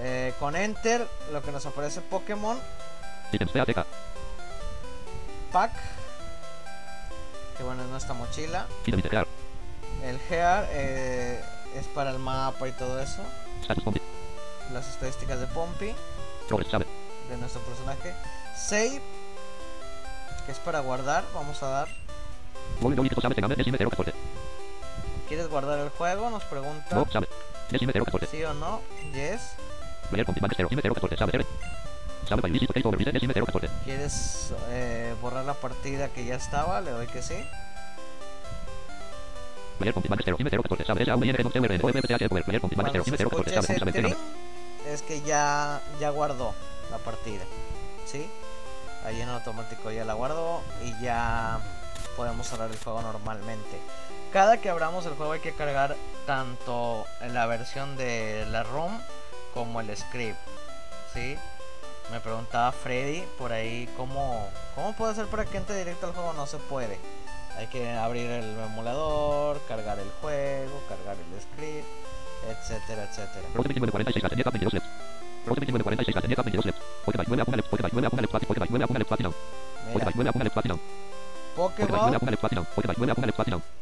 Eh, 0.00 0.34
con 0.38 0.56
Enter, 0.56 1.06
lo 1.32 1.42
que 1.42 1.52
nos 1.52 1.66
aparece 1.66 2.00
Pokémon. 2.00 2.58
Pack. 5.52 5.72
Que 7.56 7.62
bueno, 7.62 7.82
es 7.82 7.88
nuestra 7.88 8.14
mochila. 8.14 8.66
El 10.04 10.18
Gear 10.20 10.66
eh, 10.70 11.42
es 11.76 11.86
para 11.88 12.10
el 12.10 12.18
mapa 12.18 12.68
y 12.68 12.72
todo 12.72 13.00
eso. 13.00 13.22
Pompi. 13.84 14.00
Las 14.72 14.88
estadísticas 14.88 15.40
de 15.40 15.46
Chave. 16.64 16.86
de 17.28 17.36
nuestro 17.36 17.60
personaje. 17.62 18.14
Save, 18.56 19.00
que 20.46 20.52
es 20.52 20.58
para 20.58 20.80
guardar. 20.80 21.24
Vamos 21.34 21.62
a 21.62 21.68
dar. 21.68 21.88
¿Quieres 25.30 25.48
guardar 25.48 25.78
el 25.78 25.90
juego? 25.90 26.28
Nos 26.28 26.42
pregunta. 26.42 27.06
0, 27.70 28.04
14. 28.04 28.26
¿Sí 28.26 28.42
o 28.42 28.52
no? 28.54 28.80
Yes. 29.14 29.52
Player 30.10 30.26
Pompi, 30.26 30.40
Bank, 30.40 30.54
0, 30.56 30.68
Decime, 30.68 30.82
0, 30.82 30.94
14. 30.94 31.16
Chave, 31.16 31.30
0. 31.30 31.44
Chave, 32.26 32.42
by 32.42 32.50
Visit, 32.50 32.72
Take 32.74 32.88
Over, 32.88 32.98
Reset, 32.98 33.14
Decime, 33.14 33.32
0, 33.34 33.46
14. 33.46 33.68
¿Quieres 33.84 34.52
eh, 34.70 35.14
borrar 35.22 35.44
la 35.44 35.54
partida 35.54 36.08
que 36.08 36.24
ya 36.24 36.34
estaba? 36.34 36.80
Le 36.80 36.90
doy 36.90 37.06
que 37.06 37.22
sí. 37.22 37.36
Player 39.78 39.94
Pompi, 39.94 40.08
Bank, 40.08 40.20
0, 40.24 40.36
Decime, 40.36 40.50
0, 40.50 40.62
14. 40.64 40.84
Chave, 40.84 41.02
S, 41.02 41.10
A, 41.12 41.14
V, 41.16 41.28
N, 41.28 41.38
N, 41.38 41.46
O, 41.46 41.86
V, 41.86 41.92
P, 41.92 42.08
T, 42.08 42.14
H, 42.14 42.26
Over. 42.28 42.44
Player 42.44 42.60
Pompi, 42.60 42.74
Bank, 42.74 42.88
0, 42.92 43.04
Cuando 43.04 43.04
se 43.04 43.10
Decime, 43.12 43.16
0, 43.18 43.30
14. 43.30 43.50
escuche 43.50 43.54
Chave, 43.54 43.64
ese 43.66 43.78
Chave, 43.78 43.92
trin, 43.92 44.04
Tename. 44.16 44.92
es 44.92 45.02
que 45.02 45.20
ya, 45.22 45.80
ya 46.00 46.10
guardó 46.10 46.54
la 46.90 46.98
partida. 46.98 47.44
¿Sí? 48.04 48.28
Ahí 49.04 49.20
en 49.20 49.28
automático 49.28 49.92
ya 49.92 50.04
la 50.04 50.14
guardó 50.14 50.60
y 50.84 51.00
ya 51.04 51.60
podemos 52.16 52.48
cerrar 52.48 52.68
el 52.68 52.76
juego 52.78 53.00
normalmente. 53.00 53.78
Cada 54.32 54.58
que 54.58 54.70
abramos 54.70 55.04
el 55.06 55.14
juego 55.14 55.32
hay 55.32 55.40
que 55.40 55.52
cargar 55.52 55.96
tanto 56.24 57.04
la 57.32 57.46
versión 57.46 57.96
de 57.96 58.46
la 58.50 58.62
ROM 58.62 58.96
como 59.54 59.80
el 59.80 59.96
script. 59.96 60.38
¿Sí? 61.12 61.36
Me 62.12 62.20
preguntaba 62.20 62.70
Freddy 62.70 63.24
por 63.38 63.52
ahí 63.52 63.88
cómo, 63.96 64.48
cómo 64.76 64.92
puedo 64.94 65.10
hacer 65.10 65.26
para 65.26 65.44
que 65.44 65.56
entre 65.56 65.76
directo 65.76 66.06
al 66.06 66.12
juego. 66.12 66.32
No 66.34 66.46
se 66.46 66.58
puede. 66.58 66.98
Hay 67.56 67.66
que 67.66 67.90
abrir 67.90 68.30
el 68.30 68.56
emulador, 68.58 69.60
cargar 69.66 69.98
el 69.98 70.10
juego, 70.20 70.80
cargar 70.88 71.16
el 71.16 71.40
script, 71.40 71.86
etcétera, 72.48 73.04
etcétera. 73.04 73.46
Rote 73.54 73.74
2946, 73.74 74.22
Castañeda 74.22 74.50
22 74.50 74.74
left. 74.74 74.86
Rote 75.44 75.60
2946, 75.66 76.14
Castañeda 76.14 76.42
22 76.42 76.66
left. 76.66 76.78
Spotify 77.02 77.24
9 77.26 77.42
a 77.42 77.46
1 77.46 77.56
left. 77.56 77.66
Spotify 77.66 77.90
9 77.92 78.06
a 78.06 78.10
1 78.10 78.22
left. 78.22 78.34
Spotify 78.46 78.66
9 78.70 78.84
a 78.84 78.86
1 78.86 78.98
left. 78.98 79.08
Platinum. 79.08 79.34
Mira, 79.92 80.06
Spotify 83.26 83.79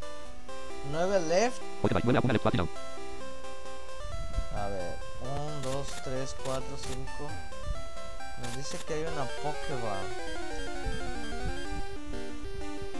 9 0.93 1.15
a 1.15 1.19
1 1.19 1.29
left. 1.29 1.61
Platinum. 1.81 2.03
Spotify 2.03 2.03
9 2.05 2.09
a 2.09 2.09
Pokéball 2.09 2.09
1 2.09 2.09
left. 2.09 2.09
Platinum. 2.09 2.09
Spotify 2.09 2.09
9 2.09 2.09
a 2.09 2.09
1 2.09 2.09
left. 2.09 2.09
Platinum. 2.09 2.09
9 2.09 2.09
left. 2.09 2.09
Spotify 2.09 2.13
9 2.13 2.17
a 2.17 2.21
1 2.21 2.33
left. 2.33 2.43
Platinum. 2.43 2.69
A 4.55 4.69
ver, 4.69 4.97
1, 5.23 5.63
2, 5.63 5.87
3, 6.05 6.37
4, 6.45 6.63
5. 6.77 7.31
Nos 8.43 8.57
dice 8.57 8.79
que 8.87 8.95
hay 8.95 9.03
una 9.03 9.25
Pokéball. 9.43 10.07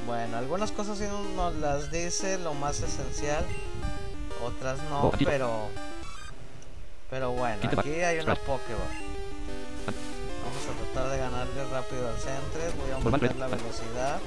Bueno, 0.07 0.39
algunas 0.39 0.73
cosas 0.73 0.99
sí 0.99 1.05
nos 1.37 1.55
las 1.57 1.91
dice 1.91 2.39
lo 2.39 2.55
más 2.55 2.81
esencial, 2.81 3.45
otras 4.43 4.79
no, 4.85 5.09
Oh, 5.09 5.13
pero 5.23 5.69
pero 7.11 7.33
bueno, 7.33 7.59
Aquí 7.77 7.91
hay 8.01 8.19
una. 8.21 8.35
Pokéball. 8.35 8.89
Vamos 9.87 10.65
a 10.65 10.73
tratar 10.93 11.11
de 11.11 11.19
ganarle 11.19 11.65
rápido 11.71 12.09
al 12.09 12.17
centro. 12.17 12.61
Voy 12.81 12.91
a 12.91 12.95
aumentar 12.97 13.37
la 13.37 13.49
velocidad. 13.49 14.21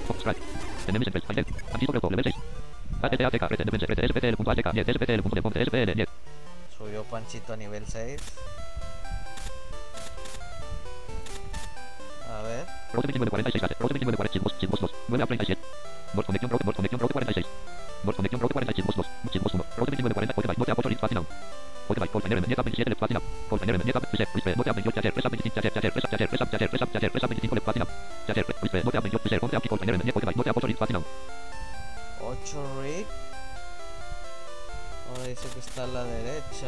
Subió 6.78 7.04
Panchito 7.04 7.54
a 7.54 7.58
nivel 7.58 7.86
6. 7.86 8.22
A 12.30 12.42
ver. 12.44 12.66
Rote 12.94 13.08
2946. 13.08 13.62
Cate. 13.62 13.76
Rote 13.80 13.94
2946. 13.96 14.32
Chismos. 14.32 14.60
Chismos 14.60 14.82
2. 14.82 14.92
9 15.08 15.24
a 15.24 15.28
37. 15.28 15.62
Mod 16.14 16.26
conexión. 16.26 16.52
Rote. 16.52 16.66
Mod 16.66 16.76
conexión. 16.76 17.00
Rote 17.00 17.14
46. 17.14 17.48
Mod 18.04 18.16
conexión. 18.16 18.42
Rote 18.42 18.54
46. 18.54 18.92
8 32.32 32.32
list. 32.32 32.32
Platinum. 32.32 32.32
Spotify. 32.32 32.32
Container. 32.32 32.32
Nieta 32.32 32.32
27 32.32 32.32
left. 32.32 32.40
Platinum. 32.40 32.40
Container. 32.40 32.40
Nieta 32.40 32.40
27. 32.40 32.40
Whisper. 32.40 32.40
Mote 32.40 32.40
a 32.40 32.40
28. 32.40 32.40
Chaser. 32.40 32.40
Presa 32.40 32.40
25. 32.40 32.40
Chaser. 32.40 32.40
Chaser. 32.40 32.40
Presa. 32.40 32.40
Chaser. 32.40 32.40
Presa. 32.40 32.40
Chaser. 32.40 32.40
Presa. 32.40 32.40
Chaser. 32.40 32.40
Presa 32.40 32.40
25 32.40 32.40
left. 32.40 32.40
Platinum. 32.40 32.40
Chaser. 32.40 32.40
Whisper. 32.40 32.40
Mote 32.40 32.40
a 32.40 32.40
28. 32.40 32.40
Chaser. 32.40 32.40
Ponte 32.40 32.40
aquí. 32.40 32.40
Container. 32.40 32.40
Nieta. 32.40 32.40
Spotify. 32.40 32.40
Mote 32.40 32.40
a 32.40 32.40
8 32.40 32.40
list. 32.40 32.40
Platinum. 32.40 32.40
8 32.40 32.82
Rick. 32.82 33.08
Ahora 35.12 35.24
dice 35.28 35.48
que 35.50 35.60
está 35.60 35.84
a 35.84 35.88
la 35.88 36.04
derecha. 36.04 36.68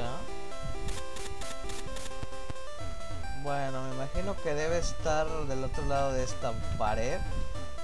Bueno, 3.44 3.84
me 3.84 3.94
imagino 3.96 4.36
que 4.42 4.54
debe 4.54 4.78
estar 4.78 5.28
del 5.48 5.64
otro 5.64 5.86
lado 5.86 6.14
de 6.14 6.24
esta 6.24 6.54
pared 6.78 7.20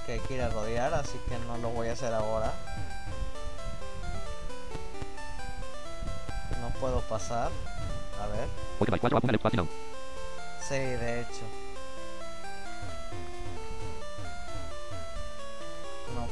que 0.06 0.12
hay 0.12 0.20
que 0.20 0.34
ir 0.34 0.42
a 0.42 0.48
rodear, 0.48 0.94
así 0.94 1.18
que 1.28 1.38
no 1.38 1.58
lo 1.58 1.68
voy 1.70 1.88
a 1.88 1.92
hacer 1.92 2.14
ahora. 2.14 2.52
No 6.60 6.70
puedo 6.80 7.00
pasar. 7.02 7.50
A 8.20 8.26
ver. 8.26 8.48
Spotify 8.74 8.98
4 8.98 9.16
a 9.16 9.20
1 9.22 9.32
left. 9.32 9.42
Platinum. 9.42 9.68
Sí, 10.66 10.74
de 10.74 11.20
hecho. 11.20 11.59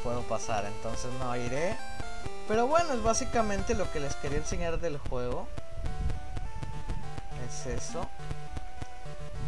Puedo 0.03 0.23
pasar, 0.23 0.65
entonces 0.67 1.11
no 1.19 1.37
iré. 1.37 1.77
Pero 2.47 2.67
bueno, 2.67 2.95
es 2.95 3.03
básicamente 3.03 3.75
lo 3.75 3.91
que 3.93 4.01
les 4.01 4.15
quería 4.17 4.39
enseñar 4.39 4.81
del 4.81 4.99
juego. 4.99 5.47
Es 7.47 7.67
eso. 7.67 8.09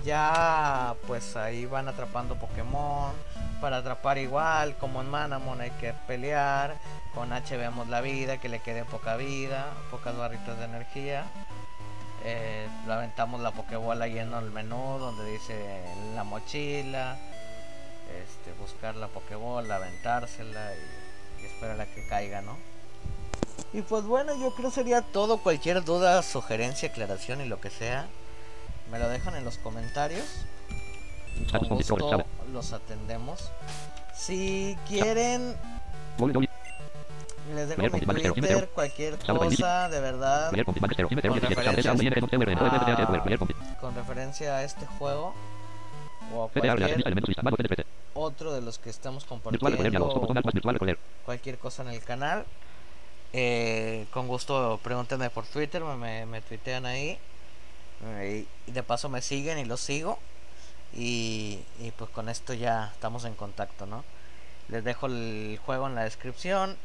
Ya, 0.04 0.94
pues 1.06 1.36
ahí 1.36 1.66
van 1.66 1.88
atrapando 1.88 2.36
Pokémon. 2.36 3.12
Para 3.60 3.78
atrapar 3.78 4.16
igual, 4.18 4.76
como 4.76 5.00
en 5.02 5.10
Manamon 5.10 5.60
hay 5.60 5.70
que 5.72 5.92
pelear. 6.06 6.76
Con 7.14 7.32
H 7.32 7.56
vemos 7.56 7.88
la 7.88 8.00
vida, 8.00 8.38
que 8.38 8.48
le 8.48 8.60
quede 8.60 8.84
poca 8.84 9.16
vida, 9.16 9.66
pocas 9.90 10.16
barritas 10.16 10.58
de 10.58 10.64
energía. 10.64 11.24
Eh, 12.24 12.68
aventamos 12.88 13.40
la 13.40 13.50
Pokébola 13.50 14.06
lleno 14.06 14.38
el 14.38 14.50
menú 14.50 14.98
donde 14.98 15.24
dice 15.30 15.82
la 16.14 16.24
mochila. 16.24 17.16
Este, 18.23 18.53
buscar 18.61 18.96
la 18.96 19.09
Pokébola, 19.09 19.77
aventársela 19.77 20.73
y, 20.75 21.42
y 21.42 21.46
esperar 21.46 21.81
a 21.81 21.87
que 21.87 22.07
caiga, 22.09 22.42
¿no? 22.42 22.57
Y 23.73 23.83
pues 23.83 24.05
bueno, 24.05 24.35
yo 24.37 24.55
creo 24.55 24.70
sería 24.70 25.03
todo. 25.03 25.38
Cualquier 25.38 25.85
duda, 25.85 26.23
sugerencia, 26.23 26.88
aclaración 26.88 27.40
y 27.40 27.46
lo 27.46 27.61
que 27.61 27.70
sea, 27.70 28.09
me 28.90 28.99
lo 28.99 29.09
dejan 29.09 29.37
en 29.37 29.44
los 29.44 29.59
comentarios. 29.59 30.27
Con 31.51 31.68
gusto 31.68 32.25
los 32.53 32.73
atendemos. 32.73 33.51
Si 34.14 34.77
quieren, 34.88 35.57
les 37.55 37.68
dejo 37.68 37.83
mi 37.83 38.01
Twitter, 38.01 38.68
cualquier 38.75 39.16
cosa, 39.18 39.88
de 39.88 40.01
verdad. 40.01 40.53
Con 40.64 40.75
17. 40.75 41.29
referencias 41.31 41.96
Player 41.96 42.20
confirmado. 42.20 43.23
Player 43.23 43.38
confirmado. 43.38 43.81
con 43.81 43.94
referencia 43.94 44.57
a 44.57 44.64
este 44.64 44.85
juego 44.87 45.35
o 46.35 46.44
a 46.44 46.49
cualquier 46.49 47.87
otro 48.20 48.52
de 48.52 48.61
los 48.61 48.78
que 48.78 48.90
estamos 48.90 49.24
compartiendo 49.24 49.66
cualquier 51.24 51.59
cosa 51.59 51.83
en 51.83 51.88
el 51.88 52.02
canal. 52.02 52.44
Eh, 53.33 54.06
con 54.12 54.26
gusto 54.26 54.80
pregúntenme 54.83 55.30
por 55.30 55.46
Twitter 55.46 55.85
me, 55.85 55.96
me, 55.96 56.26
me 56.26 56.40
tuitean 56.42 56.87
ahí. 56.87 57.18
Eh, 58.04 58.46
y 58.66 58.72
de 58.72 58.83
paso 58.83 59.09
me 59.09 59.22
siguen 59.22 59.59
y 59.59 59.64
los 59.64 59.80
sigo. 59.80 60.18
Y, 60.94 61.61
y 61.78 61.92
pues 61.96 62.11
con 62.11 62.28
esto 62.28 62.52
ya 62.52 62.90
estamos 62.92 63.24
en 63.24 63.35
contacto 63.35 63.87
no 63.87 64.02
les 64.70 64.85
dejo 64.85 65.06
el 65.06 65.59
juego 65.64 65.87
en 65.87 65.94
la 65.94 66.04
descripción. 66.04 66.76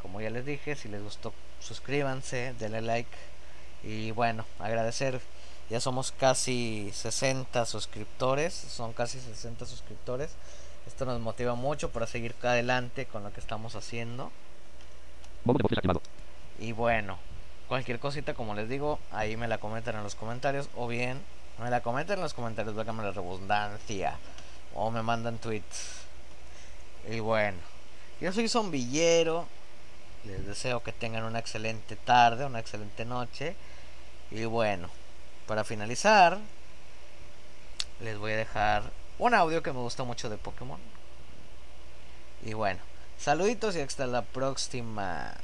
Como 0.00 0.20
ya 0.20 0.30
les 0.30 0.44
dije 0.46 0.76
si 0.76 0.88
les 0.88 1.02
gustó 1.02 1.32
suscríbanse 1.60 2.54
denle 2.58 2.80
like. 2.80 3.10
Y 3.82 4.10
bueno 4.12 4.44
agradecer. 4.58 5.20
Ya 5.70 5.80
somos 5.80 6.12
casi 6.12 6.90
60 6.92 7.64
suscriptores 7.64 8.52
son 8.52 8.92
casi 8.92 9.18
60 9.18 9.64
suscriptores 9.64 10.30
esto 10.86 11.04
nos 11.04 11.20
motiva 11.20 11.54
mucho 11.54 11.90
para 11.90 12.06
seguir 12.06 12.34
adelante 12.42 13.06
con 13.06 13.22
lo 13.24 13.32
que 13.32 13.40
estamos 13.40 13.74
haciendo 13.74 14.30
y 16.58 16.72
bueno, 16.72 17.18
cualquier 17.68 17.98
cosita, 17.98 18.34
como 18.34 18.54
les 18.54 18.68
digo, 18.68 18.98
ahí 19.10 19.36
me 19.36 19.48
la 19.48 19.58
comentan 19.58 19.96
en 19.96 20.02
los 20.02 20.14
comentarios. 20.14 20.70
O 20.74 20.88
bien, 20.88 21.20
me 21.58 21.68
la 21.68 21.82
comentan 21.82 22.16
en 22.16 22.22
los 22.22 22.34
comentarios, 22.34 22.74
válgame 22.74 23.02
la 23.02 23.10
redundancia. 23.10 24.16
O 24.74 24.90
me 24.90 25.02
mandan 25.02 25.38
tweets. 25.38 26.02
Y 27.10 27.20
bueno, 27.20 27.58
yo 28.20 28.32
soy 28.32 28.48
zombillero. 28.48 29.46
Les 30.24 30.46
deseo 30.46 30.82
que 30.82 30.92
tengan 30.92 31.24
una 31.24 31.38
excelente 31.38 31.96
tarde, 31.96 32.46
una 32.46 32.60
excelente 32.60 33.04
noche. 33.04 33.54
Y 34.30 34.46
bueno, 34.46 34.88
para 35.46 35.64
finalizar, 35.64 36.38
les 38.00 38.16
voy 38.16 38.32
a 38.32 38.36
dejar 38.36 38.84
un 39.18 39.34
audio 39.34 39.62
que 39.62 39.72
me 39.72 39.80
gusta 39.80 40.04
mucho 40.04 40.28
de 40.28 40.36
Pokémon. 40.36 40.80
Y 42.44 42.52
bueno, 42.54 42.80
saluditos 43.18 43.76
y 43.76 43.80
hasta 43.80 44.06
la 44.06 44.22
próxima. 44.22 45.34